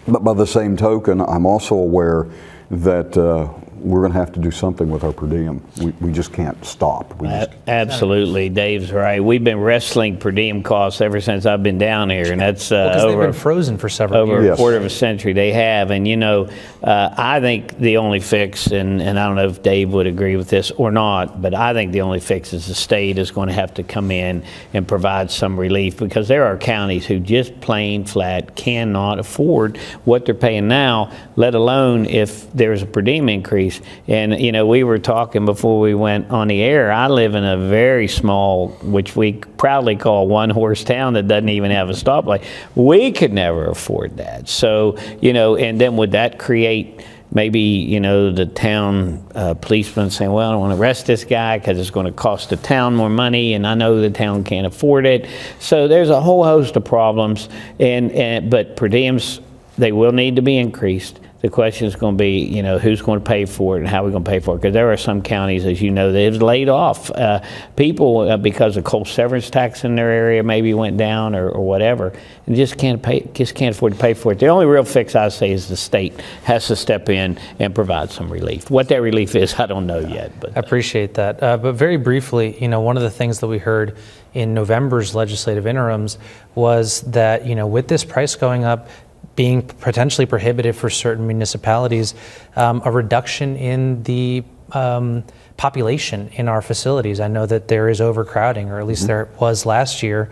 But 0.06 0.22
by 0.22 0.34
the 0.34 0.46
same 0.46 0.76
token, 0.76 1.20
I'm 1.20 1.46
also 1.46 1.74
aware 1.76 2.26
that 2.70 3.16
uh, 3.16 3.48
we're 3.84 4.00
going 4.00 4.12
to 4.12 4.18
have 4.18 4.32
to 4.32 4.40
do 4.40 4.50
something 4.50 4.88
with 4.88 5.04
our 5.04 5.12
per 5.12 5.26
diem. 5.26 5.62
We, 5.78 5.90
we 6.00 6.10
just 6.12 6.32
can't 6.32 6.62
stop. 6.64 7.14
We 7.20 7.28
just, 7.28 7.50
Absolutely, 7.68 8.48
Dave's 8.48 8.90
right. 8.90 9.22
We've 9.22 9.44
been 9.44 9.60
wrestling 9.60 10.16
per 10.16 10.30
diem 10.30 10.62
costs 10.62 11.02
ever 11.02 11.20
since 11.20 11.44
I've 11.44 11.62
been 11.62 11.76
down 11.76 12.08
here, 12.08 12.32
and 12.32 12.40
that's 12.40 12.72
uh, 12.72 12.74
Well, 12.76 12.88
'cause 12.94 13.02
they've 13.02 13.10
over 13.12 13.24
been 13.24 13.32
frozen 13.34 13.76
for 13.76 13.90
several 13.90 14.20
over 14.20 14.42
years. 14.42 14.54
a 14.54 14.56
quarter 14.56 14.78
of 14.78 14.84
a 14.86 14.90
century. 14.90 15.34
They 15.34 15.52
have, 15.52 15.90
and 15.90 16.08
you 16.08 16.16
know, 16.16 16.48
uh, 16.82 17.14
I 17.16 17.40
think 17.40 17.78
the 17.78 17.98
only 17.98 18.20
fix, 18.20 18.68
and, 18.68 19.02
and 19.02 19.18
I 19.20 19.26
don't 19.26 19.36
know 19.36 19.48
if 19.48 19.62
Dave 19.62 19.90
would 19.92 20.06
agree 20.06 20.36
with 20.36 20.48
this 20.48 20.70
or 20.70 20.90
not, 20.90 21.42
but 21.42 21.54
I 21.54 21.74
think 21.74 21.92
the 21.92 22.00
only 22.00 22.20
fix 22.20 22.54
is 22.54 22.66
the 22.66 22.74
state 22.74 23.18
is 23.18 23.30
going 23.30 23.48
to 23.48 23.54
have 23.54 23.74
to 23.74 23.82
come 23.82 24.10
in 24.10 24.44
and 24.72 24.88
provide 24.88 25.30
some 25.30 25.60
relief 25.60 25.98
because 25.98 26.26
there 26.26 26.46
are 26.46 26.56
counties 26.56 27.04
who 27.04 27.18
just 27.20 27.60
plain 27.60 28.06
flat 28.06 28.56
cannot 28.56 29.18
afford 29.18 29.76
what 30.04 30.24
they're 30.24 30.34
paying 30.34 30.68
now, 30.68 31.10
let 31.36 31.54
alone 31.54 32.06
if 32.06 32.50
there's 32.54 32.80
a 32.82 32.86
per 32.86 33.02
diem 33.02 33.28
increase. 33.28 33.73
And 34.08 34.40
you 34.40 34.52
know, 34.52 34.66
we 34.66 34.84
were 34.84 34.98
talking 34.98 35.44
before 35.44 35.80
we 35.80 35.94
went 35.94 36.30
on 36.30 36.48
the 36.48 36.62
air. 36.62 36.92
I 36.92 37.08
live 37.08 37.34
in 37.34 37.44
a 37.44 37.56
very 37.56 38.08
small, 38.08 38.68
which 38.82 39.16
we 39.16 39.32
proudly 39.32 39.96
call 39.96 40.28
one 40.28 40.50
horse 40.50 40.84
town 40.84 41.14
that 41.14 41.28
doesn't 41.28 41.48
even 41.48 41.70
have 41.70 41.90
a 41.90 41.92
stoplight. 41.92 42.44
We 42.74 43.12
could 43.12 43.32
never 43.32 43.66
afford 43.66 44.16
that. 44.18 44.48
So 44.48 44.98
you 45.20 45.32
know, 45.32 45.56
and 45.56 45.80
then 45.80 45.96
would 45.96 46.12
that 46.12 46.38
create? 46.38 47.04
Maybe 47.32 47.60
you 47.60 47.98
know 47.98 48.30
the 48.30 48.46
town 48.46 49.26
uh, 49.34 49.54
policeman 49.54 50.10
saying, 50.10 50.30
"Well, 50.30 50.48
I 50.48 50.52
don't 50.52 50.60
want 50.60 50.72
to 50.72 50.80
arrest 50.80 51.06
this 51.06 51.24
guy 51.24 51.58
because 51.58 51.80
it's 51.80 51.90
going 51.90 52.06
to 52.06 52.12
cost 52.12 52.50
the 52.50 52.56
town 52.56 52.94
more 52.94 53.08
money, 53.08 53.54
and 53.54 53.66
I 53.66 53.74
know 53.74 54.00
the 54.00 54.10
town 54.10 54.44
can't 54.44 54.66
afford 54.66 55.04
it." 55.04 55.26
So 55.58 55.88
there's 55.88 56.10
a 56.10 56.20
whole 56.20 56.44
host 56.44 56.76
of 56.76 56.84
problems, 56.84 57.48
and, 57.80 58.12
and 58.12 58.50
but 58.50 58.76
per 58.76 58.88
diems 58.88 59.40
they 59.78 59.92
will 59.92 60.12
need 60.12 60.36
to 60.36 60.42
be 60.42 60.56
increased. 60.56 61.18
The 61.44 61.50
question 61.50 61.86
is 61.86 61.94
going 61.94 62.16
to 62.16 62.18
be, 62.18 62.38
you 62.38 62.62
know, 62.62 62.78
who's 62.78 63.02
going 63.02 63.20
to 63.20 63.26
pay 63.26 63.44
for 63.44 63.76
it 63.76 63.80
and 63.80 63.86
how 63.86 64.02
we're 64.02 64.12
going 64.12 64.24
to 64.24 64.30
pay 64.30 64.40
for 64.40 64.54
it. 64.54 64.62
Because 64.62 64.72
there 64.72 64.90
are 64.90 64.96
some 64.96 65.20
counties, 65.20 65.66
as 65.66 65.82
you 65.82 65.90
know, 65.90 66.10
that 66.10 66.32
have 66.32 66.40
laid 66.40 66.70
off 66.70 67.10
uh, 67.10 67.42
people 67.76 68.20
uh, 68.20 68.38
because 68.38 68.78
of 68.78 68.84
coal 68.84 69.04
severance 69.04 69.50
tax 69.50 69.84
in 69.84 69.94
their 69.94 70.08
area 70.08 70.42
maybe 70.42 70.72
went 70.72 70.96
down 70.96 71.34
or, 71.34 71.50
or 71.50 71.66
whatever, 71.66 72.14
and 72.46 72.56
just 72.56 72.78
can't 72.78 73.02
pay, 73.02 73.28
just 73.34 73.54
can't 73.54 73.76
afford 73.76 73.92
to 73.92 73.98
pay 73.98 74.14
for 74.14 74.32
it. 74.32 74.38
The 74.38 74.46
only 74.46 74.64
real 74.64 74.84
fix 74.84 75.14
I 75.14 75.28
say 75.28 75.50
is 75.50 75.68
the 75.68 75.76
state 75.76 76.18
has 76.44 76.66
to 76.68 76.76
step 76.76 77.10
in 77.10 77.38
and 77.58 77.74
provide 77.74 78.10
some 78.10 78.32
relief. 78.32 78.70
What 78.70 78.88
that 78.88 79.02
relief 79.02 79.34
is, 79.34 79.54
I 79.60 79.66
don't 79.66 79.86
know 79.86 79.98
yet. 79.98 80.32
But 80.40 80.56
I 80.56 80.60
appreciate 80.60 81.12
that. 81.12 81.42
Uh, 81.42 81.58
but 81.58 81.72
very 81.72 81.98
briefly, 81.98 82.58
you 82.58 82.68
know, 82.68 82.80
one 82.80 82.96
of 82.96 83.02
the 83.02 83.10
things 83.10 83.40
that 83.40 83.48
we 83.48 83.58
heard 83.58 83.98
in 84.32 84.54
November's 84.54 85.14
legislative 85.14 85.66
interims 85.66 86.18
was 86.54 87.02
that, 87.02 87.46
you 87.46 87.54
know, 87.54 87.66
with 87.66 87.86
this 87.86 88.02
price 88.02 88.34
going 88.34 88.64
up, 88.64 88.88
being 89.36 89.62
potentially 89.62 90.26
prohibitive 90.26 90.76
for 90.76 90.90
certain 90.90 91.26
municipalities, 91.26 92.14
um, 92.56 92.82
a 92.84 92.90
reduction 92.90 93.56
in 93.56 94.02
the 94.04 94.44
um, 94.72 95.24
population 95.56 96.28
in 96.34 96.48
our 96.48 96.62
facilities. 96.62 97.20
I 97.20 97.28
know 97.28 97.46
that 97.46 97.68
there 97.68 97.88
is 97.88 98.00
overcrowding, 98.00 98.70
or 98.70 98.80
at 98.80 98.86
least 98.86 99.06
there 99.06 99.28
was 99.38 99.66
last 99.66 100.02
year. 100.02 100.30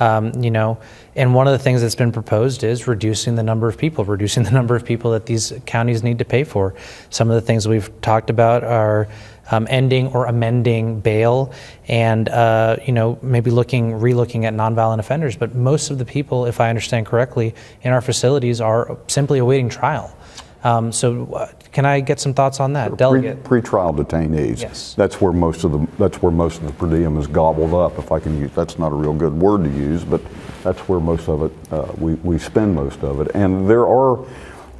Um, 0.00 0.42
you 0.42 0.50
know, 0.50 0.78
and 1.14 1.34
one 1.34 1.46
of 1.46 1.52
the 1.52 1.58
things 1.60 1.80
that's 1.80 1.94
been 1.94 2.10
proposed 2.10 2.64
is 2.64 2.88
reducing 2.88 3.36
the 3.36 3.44
number 3.44 3.68
of 3.68 3.78
people, 3.78 4.04
reducing 4.04 4.42
the 4.42 4.50
number 4.58 4.74
of 4.74 4.84
people 4.84 5.12
that 5.12 5.26
these 5.26 5.52
counties 5.66 6.02
need 6.02 6.18
to 6.18 6.24
pay 6.24 6.42
for. 6.42 6.74
Some 7.10 7.30
of 7.30 7.36
the 7.36 7.40
things 7.40 7.68
we've 7.68 7.90
talked 8.00 8.28
about 8.28 8.64
are 8.64 9.06
um, 9.50 9.66
ending 9.70 10.08
or 10.08 10.26
amending 10.26 11.00
bail, 11.00 11.52
and 11.88 12.28
uh, 12.28 12.76
you 12.86 12.92
know 12.92 13.18
maybe 13.22 13.50
looking, 13.50 13.92
relooking 13.92 14.44
at 14.44 14.54
nonviolent 14.54 14.98
offenders. 14.98 15.36
But 15.36 15.54
most 15.54 15.90
of 15.90 15.98
the 15.98 16.04
people, 16.04 16.46
if 16.46 16.60
I 16.60 16.68
understand 16.68 17.06
correctly, 17.06 17.54
in 17.82 17.92
our 17.92 18.00
facilities 18.00 18.60
are 18.60 18.98
simply 19.08 19.38
awaiting 19.38 19.68
trial. 19.68 20.16
Um, 20.64 20.92
so, 20.92 21.26
uh, 21.34 21.52
can 21.72 21.84
I 21.84 22.00
get 22.00 22.18
some 22.18 22.32
thoughts 22.32 22.58
on 22.58 22.72
that, 22.72 22.96
delegate? 22.96 23.44
Pre, 23.44 23.60
trial 23.60 23.92
detainees. 23.92 24.62
Yes. 24.62 24.94
That's 24.94 25.20
where 25.20 25.32
most 25.32 25.62
of 25.64 25.72
the 25.72 25.86
that's 25.98 26.22
where 26.22 26.32
most 26.32 26.62
of 26.62 26.66
the 26.66 26.72
per 26.72 26.88
diem 26.88 27.18
is 27.18 27.26
gobbled 27.26 27.74
up. 27.74 27.98
If 27.98 28.10
I 28.10 28.18
can 28.18 28.40
use 28.40 28.50
that's 28.52 28.78
not 28.78 28.90
a 28.90 28.94
real 28.94 29.12
good 29.12 29.34
word 29.34 29.64
to 29.64 29.70
use, 29.70 30.04
but 30.04 30.22
that's 30.62 30.80
where 30.88 31.00
most 31.00 31.28
of 31.28 31.42
it 31.42 31.52
uh, 31.70 31.92
we 31.98 32.14
we 32.14 32.38
spend 32.38 32.74
most 32.74 33.02
of 33.02 33.20
it. 33.20 33.30
And 33.34 33.68
there 33.68 33.86
are 33.86 34.24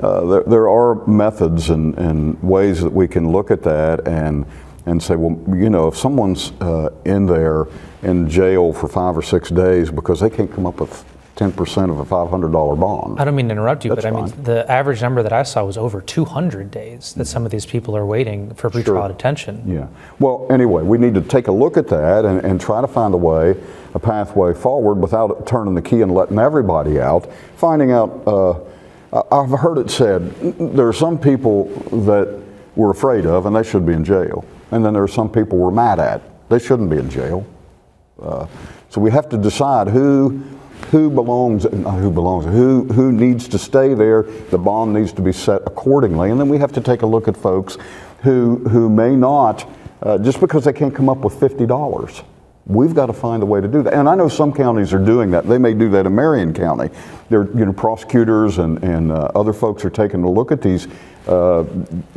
uh, 0.00 0.24
there, 0.26 0.42
there 0.44 0.68
are 0.68 1.07
methods 1.07 1.70
and, 1.70 1.96
and 1.98 2.42
ways 2.42 2.83
that 2.83 2.92
we 2.92 3.09
can 3.09 3.30
look 3.30 3.50
at 3.50 3.62
that 3.62 4.07
and 4.07 4.46
and 4.87 5.02
say, 5.02 5.16
well, 5.16 5.38
you 5.57 5.70
know, 5.70 5.88
if 5.88 5.96
someone's 5.96 6.52
uh, 6.61 6.90
in 7.07 7.24
there 7.24 7.66
in 8.02 8.28
jail 8.28 8.70
for 8.72 8.87
five 8.87 9.16
or 9.16 9.22
six 9.22 9.48
days 9.48 9.90
because 9.90 10.20
they 10.20 10.28
can't 10.28 10.52
come 10.52 10.66
up 10.66 10.78
with 10.78 11.04
10% 11.37 11.90
of 11.90 11.98
a 11.98 12.04
$500 12.04 12.78
bond. 12.78 13.18
I 13.18 13.24
don't 13.24 13.35
mean 13.35 13.48
to 13.48 13.52
interrupt 13.52 13.85
you, 13.85 13.92
That's 13.94 14.04
but 14.04 14.12
I 14.12 14.22
mean 14.22 14.42
the 14.44 14.70
average 14.70 15.02
number 15.02 15.22
that 15.22 15.33
I 15.33 15.42
saw 15.42 15.64
was 15.64 15.76
over 15.76 16.00
200 16.00 16.70
days 16.70 17.12
that 17.14 17.24
some 17.24 17.44
of 17.44 17.50
these 17.50 17.66
people 17.66 17.96
are 17.96 18.07
waiting 18.07 18.54
for 18.54 18.70
pretrial 18.70 18.85
Sure. 18.85 19.09
detention. 19.09 19.62
Yeah. 19.66 19.88
Well, 20.20 20.46
anyway, 20.48 20.83
we 20.85 20.96
need 20.96 21.14
to 21.14 21.20
take 21.22 21.48
a 21.48 21.52
look 21.52 21.76
at 21.76 21.88
that 21.88 22.24
and, 22.24 22.44
and 22.44 22.61
try 22.61 22.80
to 22.80 22.87
find 22.87 23.14
a 23.14 23.16
way, 23.16 23.57
a 23.94 23.98
pathway 23.98 24.54
forward 24.54 24.94
without 24.96 25.44
turning 25.46 25.74
the 25.74 25.83
key 25.83 26.02
and 26.02 26.14
letting 26.14 26.38
everybody 26.38 27.00
out. 27.00 27.28
Finding 27.57 27.90
out, 27.90 28.22
uh, 28.28 28.61
I've 29.31 29.50
heard 29.50 29.79
it 29.79 29.90
said, 29.90 30.35
there 30.59 30.88
are 30.88 30.92
some 30.92 31.18
people 31.18 31.66
that 32.07 32.42
we're 32.74 32.90
afraid 32.90 33.27
of 33.27 33.46
and 33.46 33.55
they 33.55 33.62
should 33.62 33.87
be 33.87 33.92
in 33.92 34.05
jail. 34.05 34.44
And 34.72 34.85
then 34.85 34.92
there 34.92 35.05
are 35.05 35.09
some 35.09 35.31
people 35.31 35.59
we're 35.59 35.70
mad 35.70 36.00
at. 36.00 36.20
They 36.48 36.59
shouldn't 36.59 36.90
be 36.90 36.96
in 36.96 37.09
jail. 37.09 37.46
Uh, 38.20 38.46
so 38.88 39.00
we 39.00 39.11
have 39.11 39.29
to 39.29 39.38
decide 39.38 39.88
who 39.88 40.42
who 40.90 41.11
belongs, 41.11 41.64
who 41.64 42.11
belongs, 42.11 42.44
who 42.44 42.85
who 42.92 43.11
needs 43.12 43.48
to 43.48 43.59
stay 43.59 43.94
there. 43.94 44.22
The 44.22 44.59
bond 44.59 44.92
needs 44.92 45.12
to 45.14 45.22
be 45.22 45.33
set 45.33 45.62
accordingly, 45.66 46.31
and 46.31 46.38
then 46.38 46.48
we 46.48 46.59
have 46.59 46.72
to 46.72 46.81
take 46.81 47.03
a 47.03 47.07
look 47.07 47.27
at 47.27 47.37
folks 47.37 47.79
who 48.22 48.57
who 48.68 48.90
may 48.90 49.16
not, 49.16 49.68
uh, 50.03 50.18
just 50.18 50.40
because 50.40 50.64
they 50.64 50.72
can't 50.72 50.94
come 50.94 51.09
up 51.09 51.18
with 51.18 51.38
fifty 51.40 51.66
dollars. 51.66 52.22
We've 52.66 52.94
got 52.94 53.07
to 53.07 53.12
find 53.12 53.42
a 53.42 53.46
way 53.46 53.61
to 53.61 53.68
do 53.68 53.83
that, 53.83 53.92
and 53.92 54.09
I 54.09 54.14
know 54.14 54.27
some 54.27 54.50
counties 54.50 54.94
are 54.94 55.05
doing 55.05 55.31
that. 55.33 55.46
They 55.46 55.59
may 55.59 55.74
do 55.74 55.90
that 55.90 56.07
in 56.07 56.14
Marion 56.14 56.55
County. 56.55 56.88
There, 57.29 57.44
you 57.55 57.66
know, 57.66 57.74
prosecutors 57.74 58.57
and 58.57 58.83
and 58.83 59.12
uh, 59.12 59.31
other 59.35 59.53
folks 59.53 59.85
are 59.85 59.90
taking 59.90 60.22
a 60.22 60.31
look 60.31 60.50
at 60.50 60.62
these 60.62 60.88
uh, 61.27 61.64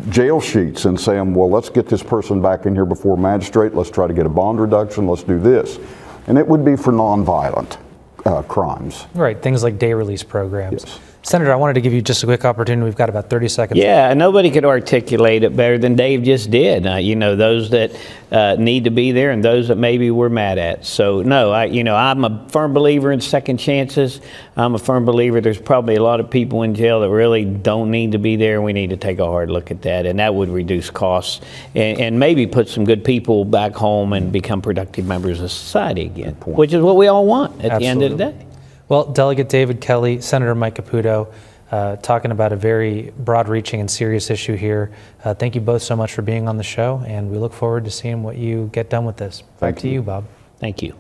jail 0.10 0.40
sheets 0.40 0.86
and 0.86 0.98
saying, 0.98 1.34
well, 1.34 1.50
let's 1.50 1.70
get 1.70 1.88
this 1.88 2.02
person 2.02 2.42
back 2.42 2.66
in 2.66 2.74
here 2.74 2.86
before 2.86 3.18
magistrate. 3.18 3.74
Let's 3.74 3.90
try 3.90 4.08
to 4.08 4.14
get 4.14 4.26
a 4.26 4.30
bond 4.30 4.62
reduction. 4.62 5.06
Let's 5.06 5.24
do 5.24 5.38
this, 5.38 5.80
and 6.28 6.38
it 6.38 6.48
would 6.48 6.64
be 6.64 6.78
for 6.78 6.94
nonviolent 6.94 7.78
uh, 8.26 8.42
crimes. 8.44 9.06
Right, 9.16 9.42
things 9.42 9.64
like 9.64 9.78
day 9.78 9.94
release 9.94 10.24
programs. 10.24 11.00
Senator, 11.28 11.52
I 11.52 11.58
wanted 11.58 11.74
to 11.74 11.82
give 11.82 11.92
you 11.92 12.02
just 12.02 12.24
a 12.24 12.26
quick 12.26 12.46
opportunity. 12.46 12.86
We've 12.86 12.96
got 12.96 13.10
about 13.10 13.30
30 13.30 13.50
seconds. 13.50 13.78
Yeah, 13.78 14.13
nobody 14.13 14.50
could 14.50 14.63
articulate 14.63 15.44
it 15.44 15.58
better 15.58 15.78
than 15.78 15.98
Dave 15.98 16.24
just 16.24 16.50
did. 16.50 16.88
Uh, 16.88 16.96
you 16.96 17.18
know, 17.18 17.36
those 17.36 17.70
that 17.72 17.92
uh, 18.32 18.56
need 18.58 18.86
to 18.86 18.92
be 18.92 19.12
there 19.12 19.32
and 19.32 19.44
those 19.44 19.68
that 19.68 19.78
maybe 19.78 20.10
we're 20.10 20.30
mad 20.30 20.58
at. 20.58 20.86
So 20.86 21.22
no, 21.24 21.52
I, 21.52 21.66
you 21.66 21.84
know, 21.84 21.98
I'm 21.98 22.24
a 22.24 22.48
firm 22.48 22.74
believer 22.74 23.12
in 23.12 23.20
second 23.20 23.58
chances. 23.58 24.22
I'm 24.56 24.74
a 24.74 24.80
firm 24.80 25.04
believer. 25.04 25.42
There's 25.42 25.60
probably 25.60 25.98
a 25.98 26.02
lot 26.02 26.22
of 26.22 26.30
people 26.30 26.63
in 26.63 26.76
jail 26.76 27.02
that 27.02 27.10
really 27.10 27.44
don't 27.44 27.92
need 27.92 28.13
to 28.13 28.20
be 28.20 28.38
there. 28.38 28.62
We 28.62 28.72
need 28.72 28.92
to 28.92 28.98
take 28.98 29.20
a 29.20 29.26
hard 29.26 29.50
look 29.50 29.70
at 29.70 29.82
that, 29.82 30.06
and 30.06 30.20
that 30.20 30.34
would 30.34 30.48
reduce 30.48 30.90
costs 30.90 31.46
and, 31.76 32.00
and 32.00 32.20
maybe 32.20 32.48
put 32.48 32.70
some 32.70 32.86
good 32.86 33.04
people 33.04 33.44
back 33.44 33.74
home 33.74 34.13
and 34.13 34.32
become 34.32 34.62
productive 34.62 35.06
members 35.06 35.42
of 35.42 35.52
society 35.52 36.06
again, 36.06 36.36
which 36.46 36.72
is 36.72 36.82
what 36.82 36.96
we 36.96 37.08
all 37.08 37.26
want 37.26 37.66
at 37.66 37.80
the 37.80 37.86
end 37.86 38.02
of 38.02 38.18
the 38.18 38.32
day. 38.32 38.47
Well, 38.89 39.06
Delegate 39.06 39.50
David 39.50 39.82
Kelly, 39.82 40.21
Senator 40.21 40.56
Mike 40.56 40.76
Caputo, 40.76 41.32
uh, 41.71 41.97
talking 41.97 42.32
about 42.32 42.54
a 42.54 42.56
very 42.56 43.12
broad 43.17 43.50
reaching 43.50 43.82
and 43.82 43.91
serious 43.91 44.30
issue 44.30 44.56
here. 44.56 44.93
Uh, 45.26 45.34
thank 45.34 45.56
you 45.56 45.62
both 45.62 45.82
so 45.82 45.93
much 45.93 46.13
for 46.13 46.21
being 46.21 46.47
on 46.47 46.56
the 46.56 46.63
show, 46.63 47.04
and 47.06 47.30
we 47.30 47.38
look 47.38 47.52
forward 47.52 47.84
to 47.84 47.91
seeing 47.91 48.23
what 48.23 48.38
you 48.38 48.69
get 48.71 48.89
done 48.89 49.04
with 49.04 49.17
this. 49.17 49.43
Back 49.60 49.76
to 49.78 49.89
you, 49.89 50.02
Bob. 50.02 50.26
Thank 50.60 50.82
you. 50.82 50.95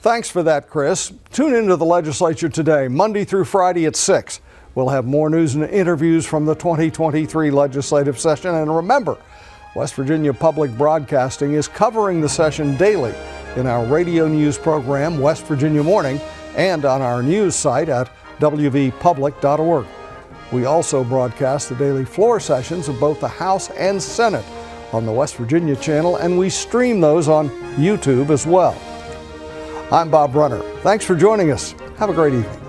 Thanks 0.00 0.30
for 0.30 0.42
that, 0.44 0.70
Chris. 0.70 1.12
Tune 1.30 1.54
into 1.54 1.76
the 1.76 1.84
legislature 1.84 2.48
today, 2.48 2.88
Monday 2.88 3.24
through 3.24 3.44
Friday 3.44 3.84
at 3.84 3.96
6. 3.96 4.40
We'll 4.74 4.88
have 4.88 5.04
more 5.04 5.28
news 5.28 5.54
and 5.54 5.64
interviews 5.64 6.24
from 6.24 6.46
the 6.46 6.54
2023 6.54 7.50
legislative 7.50 8.18
session. 8.18 8.54
And 8.54 8.74
remember, 8.74 9.18
West 9.76 9.94
Virginia 9.94 10.32
Public 10.32 10.76
Broadcasting 10.76 11.52
is 11.52 11.68
covering 11.68 12.22
the 12.22 12.28
session 12.28 12.76
daily 12.76 13.14
in 13.56 13.66
our 13.66 13.84
radio 13.84 14.26
news 14.26 14.56
program, 14.56 15.20
West 15.20 15.44
Virginia 15.46 15.82
Morning, 15.82 16.18
and 16.54 16.84
on 16.84 17.02
our 17.02 17.22
news 17.22 17.54
site 17.54 17.88
at 17.88 18.10
wvpublic.org. 18.38 19.86
We 20.52 20.64
also 20.66 21.02
broadcast 21.02 21.68
the 21.68 21.74
daily 21.74 22.04
floor 22.04 22.38
sessions 22.38 22.88
of 22.88 23.00
both 23.00 23.20
the 23.20 23.28
House 23.28 23.70
and 23.70 24.00
Senate 24.02 24.44
on 24.92 25.06
the 25.06 25.12
West 25.12 25.36
Virginia 25.36 25.74
channel, 25.76 26.16
and 26.16 26.38
we 26.38 26.48
stream 26.48 27.00
those 27.00 27.28
on 27.28 27.48
YouTube 27.76 28.30
as 28.30 28.46
well. 28.46 28.80
I'm 29.90 30.10
Bob 30.10 30.32
Brunner. 30.32 30.60
Thanks 30.80 31.04
for 31.04 31.14
joining 31.14 31.50
us. 31.50 31.72
Have 31.98 32.10
a 32.10 32.14
great 32.14 32.34
evening. 32.34 32.63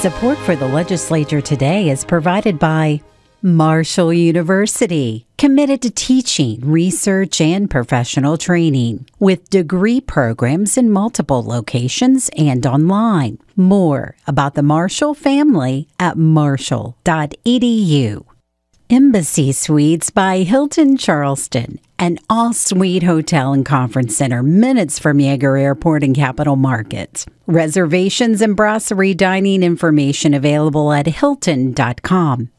Support 0.00 0.38
for 0.38 0.56
the 0.56 0.66
legislature 0.66 1.42
today 1.42 1.90
is 1.90 2.06
provided 2.06 2.58
by 2.58 3.02
Marshall 3.42 4.14
University, 4.14 5.26
committed 5.36 5.82
to 5.82 5.90
teaching, 5.90 6.58
research, 6.62 7.38
and 7.38 7.68
professional 7.68 8.38
training 8.38 9.06
with 9.18 9.50
degree 9.50 10.00
programs 10.00 10.78
in 10.78 10.90
multiple 10.90 11.42
locations 11.42 12.30
and 12.34 12.66
online. 12.66 13.40
More 13.56 14.16
about 14.26 14.54
the 14.54 14.62
Marshall 14.62 15.12
family 15.12 15.86
at 15.98 16.16
marshall.edu. 16.16 18.24
Embassy 18.88 19.52
Suites 19.52 20.08
by 20.08 20.38
Hilton 20.38 20.96
Charleston, 20.96 21.78
an 22.00 22.18
all 22.28 22.52
suite 22.52 23.02
hotel 23.02 23.52
and 23.52 23.64
conference 23.64 24.16
center 24.16 24.42
minutes 24.42 24.98
from 24.98 25.18
Yeager 25.18 25.60
Airport 25.60 26.02
and 26.02 26.16
Capitol 26.16 26.56
Market. 26.56 27.26
Reservations 27.46 28.40
and 28.40 28.56
brasserie 28.56 29.14
dining 29.14 29.62
information 29.62 30.34
available 30.34 30.92
at 30.92 31.06
Hilton.com. 31.06 32.50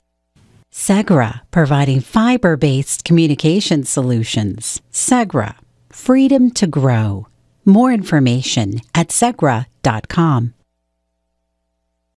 Segra, 0.72 1.42
providing 1.52 2.00
fiber 2.00 2.56
based 2.56 3.04
communication 3.04 3.84
solutions. 3.84 4.82
Segra, 4.92 5.56
freedom 5.90 6.52
to 6.52 6.68
grow. 6.68 7.28
More 7.66 7.92
information 7.92 8.80
at 8.96 9.10
Segra.com. 9.10 10.54